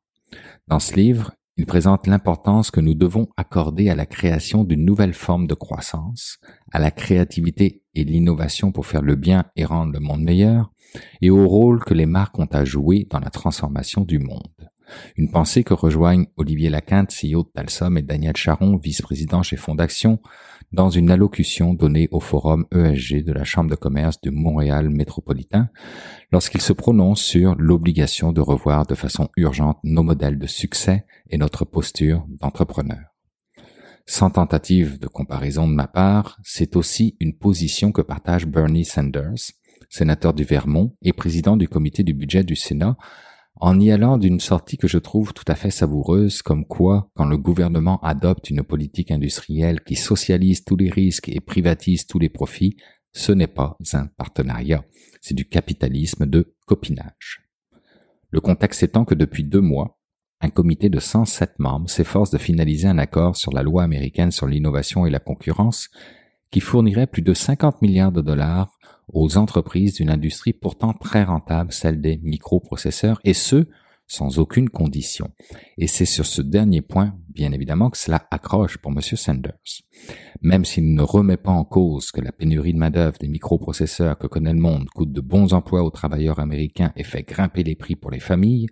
[0.68, 5.12] Dans ce livre, il présente l'importance que nous devons accorder à la création d'une nouvelle
[5.12, 6.38] forme de croissance,
[6.72, 10.72] à la créativité et l'innovation pour faire le bien et rendre le monde meilleur,
[11.20, 14.70] et au rôle que les marques ont à jouer dans la transformation du monde.
[15.16, 20.20] Une pensée que rejoignent Olivier Laquinte, CEO de Talsom, et Daniel Charon, vice-président chez Fondaction,
[20.72, 25.68] dans une allocution donnée au forum ESG de la Chambre de commerce de Montréal métropolitain,
[26.30, 31.38] lorsqu'il se prononce sur l'obligation de revoir de façon urgente nos modèles de succès et
[31.38, 33.12] notre posture d'entrepreneur.
[34.06, 39.52] Sans tentative de comparaison de ma part, c'est aussi une position que partage Bernie Sanders,
[39.88, 42.96] sénateur du Vermont et président du comité du budget du Sénat,
[43.62, 47.26] en y allant d'une sortie que je trouve tout à fait savoureuse, comme quoi, quand
[47.26, 52.28] le gouvernement adopte une politique industrielle qui socialise tous les risques et privatise tous les
[52.28, 52.76] profits,
[53.12, 54.84] ce n'est pas un partenariat,
[55.20, 57.48] c'est du capitalisme de copinage.
[58.30, 59.96] Le contexte étant que depuis deux mois,
[60.40, 64.48] un comité de 107 membres s'efforce de finaliser un accord sur la loi américaine sur
[64.48, 65.88] l'innovation et la concurrence
[66.50, 68.76] qui fournirait plus de 50 milliards de dollars
[69.12, 73.66] aux entreprises d'une industrie pourtant très rentable, celle des microprocesseurs, et ce,
[74.06, 75.30] sans aucune condition.
[75.78, 79.00] Et c'est sur ce dernier point, bien évidemment, que cela accroche pour M.
[79.00, 79.54] Sanders.
[80.42, 84.26] Même s'il ne remet pas en cause que la pénurie de main-d'œuvre des microprocesseurs que
[84.26, 87.96] connaît le monde coûte de bons emplois aux travailleurs américains et fait grimper les prix
[87.96, 88.66] pour les familles,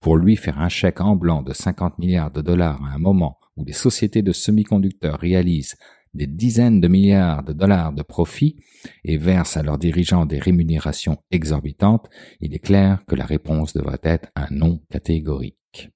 [0.00, 3.38] pour lui faire un chèque en blanc de 50 milliards de dollars à un moment
[3.56, 5.76] où les sociétés de semi-conducteurs réalisent
[6.14, 8.56] des dizaines de milliards de dollars de profits
[9.04, 12.08] et versent à leurs dirigeants des rémunérations exorbitantes,
[12.40, 15.90] il est clair que la réponse devrait être un non catégorique.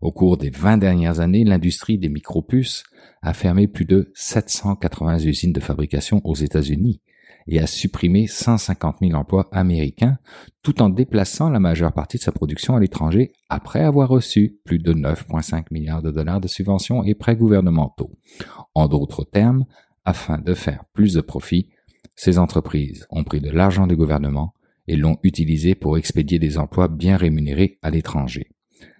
[0.00, 2.82] Au cours des 20 dernières années, l'industrie des micropuces
[3.22, 7.00] a fermé plus de 780 usines de fabrication aux États-Unis
[7.46, 10.18] et a supprimé 150 000 emplois américains
[10.62, 14.78] tout en déplaçant la majeure partie de sa production à l'étranger après avoir reçu plus
[14.78, 18.12] de 9,5 milliards de dollars de subventions et prêts gouvernementaux.
[18.74, 19.64] En d'autres termes,
[20.04, 21.68] afin de faire plus de profit,
[22.14, 24.54] ces entreprises ont pris de l'argent du gouvernement
[24.88, 28.50] et l'ont utilisé pour expédier des emplois bien rémunérés à l'étranger.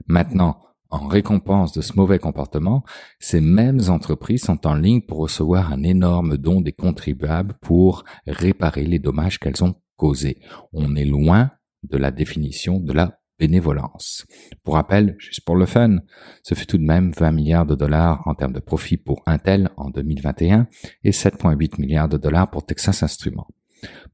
[0.07, 0.61] Maintenant,
[0.93, 2.85] en récompense de ce mauvais comportement,
[3.19, 8.85] ces mêmes entreprises sont en ligne pour recevoir un énorme don des contribuables pour réparer
[8.85, 10.39] les dommages qu'elles ont causés.
[10.73, 11.51] On est loin
[11.83, 14.27] de la définition de la bénévolence.
[14.63, 15.99] Pour rappel, juste pour le fun,
[16.43, 19.71] ce fut tout de même 20 milliards de dollars en termes de profit pour Intel
[19.77, 20.69] en 2021
[21.05, 23.49] et 7,8 milliards de dollars pour Texas Instruments.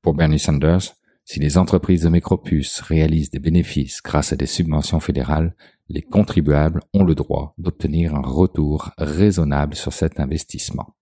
[0.01, 0.95] Pour Bernie Sanders,
[1.31, 5.55] si les entreprises de micropuces réalisent des bénéfices grâce à des subventions fédérales,
[5.91, 10.97] les contribuables ont le droit d'obtenir un retour raisonnable sur cet investissement.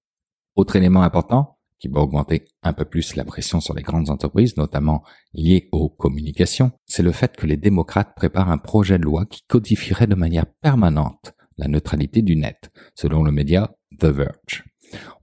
[0.57, 4.57] Autre élément important, qui va augmenter un peu plus la pression sur les grandes entreprises,
[4.57, 9.27] notamment liées aux communications, c'est le fait que les démocrates préparent un projet de loi
[9.27, 14.65] qui codifierait de manière permanente la neutralité du net, selon le média The Verge.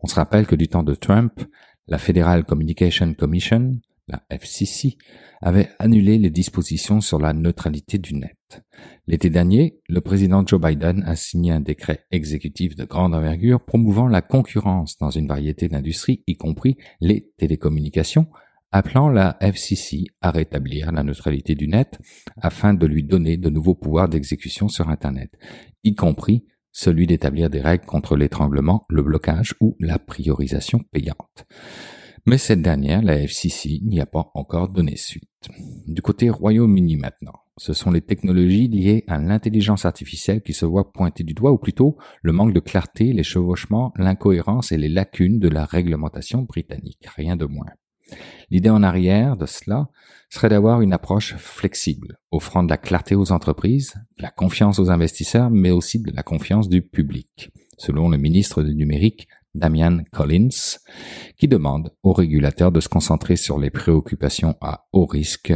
[0.02, 1.42] On se rappelle que du temps de Trump,
[1.88, 4.98] la Federal Communication Commission, la FCC,
[5.42, 8.64] avait annulé les dispositions sur la neutralité du net.
[9.08, 14.08] L'été dernier, le président Joe Biden a signé un décret exécutif de grande envergure promouvant
[14.08, 18.28] la concurrence dans une variété d'industries, y compris les télécommunications,
[18.72, 22.00] appelant la FCC à rétablir la neutralité du net
[22.42, 25.38] afin de lui donner de nouveaux pouvoirs d'exécution sur Internet,
[25.84, 31.46] y compris celui d'établir des règles contre l'étranglement, le blocage ou la priorisation payante.
[32.26, 35.50] Mais cette dernière, la FCC, n'y a pas encore donné suite.
[35.88, 40.94] Du côté Royaume-Uni maintenant, ce sont les technologies liées à l'intelligence artificielle qui se voient
[40.94, 45.40] pointer du doigt, ou plutôt le manque de clarté, les chevauchements, l'incohérence et les lacunes
[45.40, 47.72] de la réglementation britannique, rien de moins.
[48.50, 49.90] L'idée en arrière de cela
[50.30, 54.90] serait d'avoir une approche flexible, offrant de la clarté aux entreprises, de la confiance aux
[54.90, 57.52] investisseurs, mais aussi de la confiance du public.
[57.78, 60.78] Selon le ministre du numérique, Damian Collins,
[61.38, 65.54] qui demande aux régulateurs de se concentrer sur les préoccupations à haut risque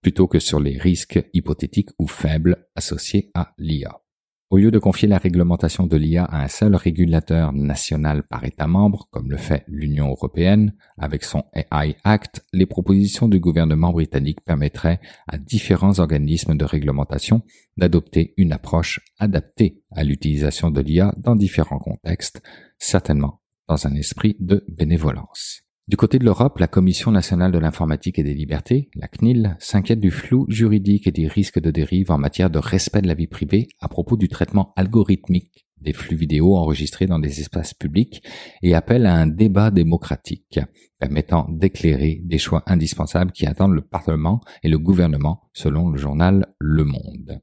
[0.00, 4.03] plutôt que sur les risques hypothétiques ou faibles associés à l'IA.
[4.50, 8.66] Au lieu de confier la réglementation de l'IA à un seul régulateur national par État
[8.66, 14.42] membre, comme le fait l'Union européenne avec son AI Act, les propositions du gouvernement britannique
[14.44, 17.42] permettraient à différents organismes de réglementation
[17.78, 22.42] d'adopter une approche adaptée à l'utilisation de l'IA dans différents contextes,
[22.78, 25.62] certainement dans un esprit de bénévolence.
[25.86, 30.00] Du côté de l'Europe, la Commission nationale de l'informatique et des libertés, la CNIL, s'inquiète
[30.00, 33.26] du flou juridique et des risques de dérive en matière de respect de la vie
[33.26, 38.22] privée à propos du traitement algorithmique des flux vidéo enregistrés dans des espaces publics
[38.62, 40.58] et appelle à un débat démocratique
[40.98, 46.46] permettant d'éclairer des choix indispensables qui attendent le Parlement et le gouvernement, selon le journal
[46.58, 47.40] Le Monde.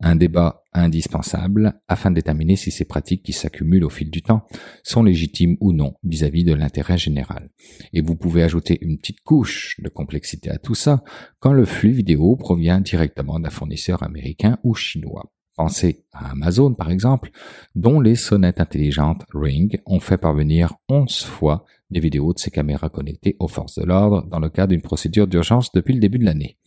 [0.00, 4.46] Un débat indispensable afin de déterminer si ces pratiques qui s'accumulent au fil du temps
[4.82, 7.50] sont légitimes ou non vis-à-vis de l'intérêt général.
[7.92, 11.02] Et vous pouvez ajouter une petite couche de complexité à tout ça
[11.38, 15.33] quand le flux vidéo provient directement d'un fournisseur américain ou chinois.
[15.56, 17.30] Pensez à Amazon par exemple,
[17.74, 22.88] dont les sonnettes intelligentes Ring ont fait parvenir 11 fois des vidéos de ces caméras
[22.88, 26.24] connectées aux forces de l'ordre dans le cadre d'une procédure d'urgence depuis le début de
[26.24, 26.58] l'année.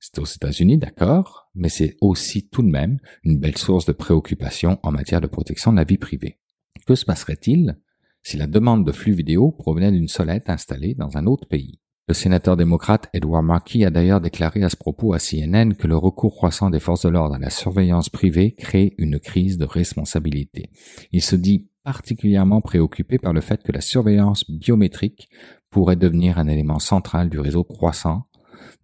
[0.00, 4.78] C'est aux États-Unis, d'accord, mais c'est aussi tout de même une belle source de préoccupation
[4.82, 6.38] en matière de protection de la vie privée.
[6.86, 7.78] Que se passerait-il
[8.22, 11.78] si la demande de flux vidéo provenait d'une solette installée dans un autre pays?
[12.06, 15.96] Le sénateur démocrate Edward Markey a d'ailleurs déclaré à ce propos à CNN que le
[15.96, 20.68] recours croissant des forces de l'ordre à la surveillance privée crée une crise de responsabilité.
[21.12, 25.30] Il se dit particulièrement préoccupé par le fait que la surveillance biométrique
[25.70, 28.24] pourrait devenir un élément central du réseau croissant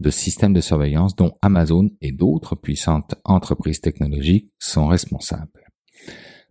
[0.00, 5.66] de systèmes de surveillance dont Amazon et d'autres puissantes entreprises technologiques sont responsables.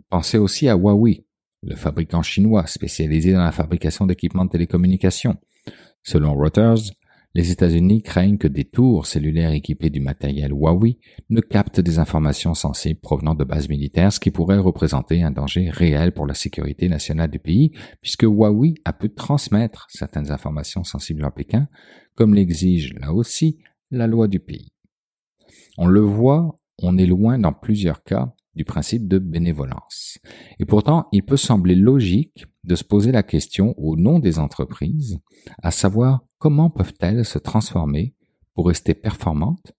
[0.10, 1.26] Pensez aussi à Huawei,
[1.64, 5.38] le fabricant chinois spécialisé dans la fabrication d'équipements de télécommunications.
[6.04, 6.92] Selon Reuters,
[7.36, 10.98] les États-Unis craignent que des tours cellulaires équipées du matériel Huawei
[11.30, 15.70] ne captent des informations sensibles provenant de bases militaires, ce qui pourrait représenter un danger
[15.70, 17.72] réel pour la sécurité nationale du pays,
[18.02, 21.68] puisque Huawei a pu transmettre certaines informations sensibles à Pékin,
[22.16, 23.60] comme l'exige là aussi
[23.92, 24.72] la loi du pays.
[25.78, 30.18] On le voit, on est loin dans plusieurs cas du principe de bénévolence.
[30.60, 35.18] Et pourtant, il peut sembler logique de se poser la question au nom des entreprises,
[35.64, 38.16] à savoir comment peuvent-elles se transformer
[38.54, 39.72] pour rester performantes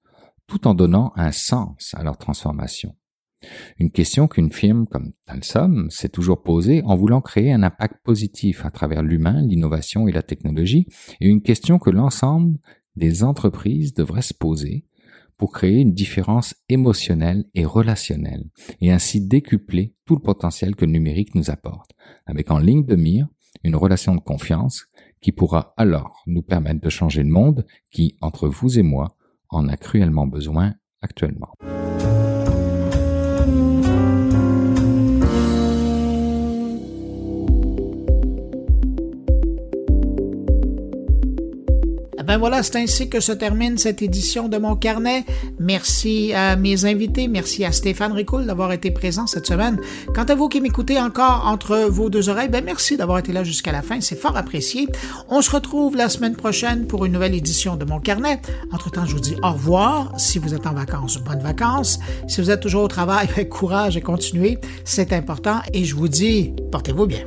[0.47, 2.97] tout en donnant un sens à leur transformation.
[3.79, 8.65] Une question qu'une firme comme Talsom s'est toujours posée en voulant créer un impact positif
[8.65, 10.87] à travers l'humain, l'innovation et la technologie,
[11.21, 12.57] et une question que l'ensemble
[12.97, 14.87] des entreprises devraient se poser
[15.41, 18.45] pour créer une différence émotionnelle et relationnelle,
[18.83, 21.93] et ainsi décupler tout le potentiel que le numérique nous apporte,
[22.27, 23.27] avec en ligne de mire
[23.65, 24.85] une relation de confiance
[25.23, 29.17] qui pourra alors nous permettre de changer le monde qui, entre vous et moi,
[29.49, 31.55] en a cruellement besoin actuellement.
[42.31, 45.25] Ben voilà, c'est ainsi que se termine cette édition de mon carnet.
[45.59, 49.81] Merci à mes invités, merci à Stéphane Ricoul d'avoir été présent cette semaine.
[50.15, 53.43] Quant à vous qui m'écoutez encore entre vos deux oreilles, ben merci d'avoir été là
[53.43, 54.87] jusqu'à la fin, c'est fort apprécié.
[55.29, 58.41] On se retrouve la semaine prochaine pour une nouvelle édition de mon carnet.
[58.71, 60.13] Entre-temps, je vous dis au revoir.
[60.17, 61.99] Si vous êtes en vacances, bonnes vacances.
[62.29, 65.63] Si vous êtes toujours au travail, ben, courage et continuez, c'est important.
[65.73, 67.25] Et je vous dis, portez-vous bien.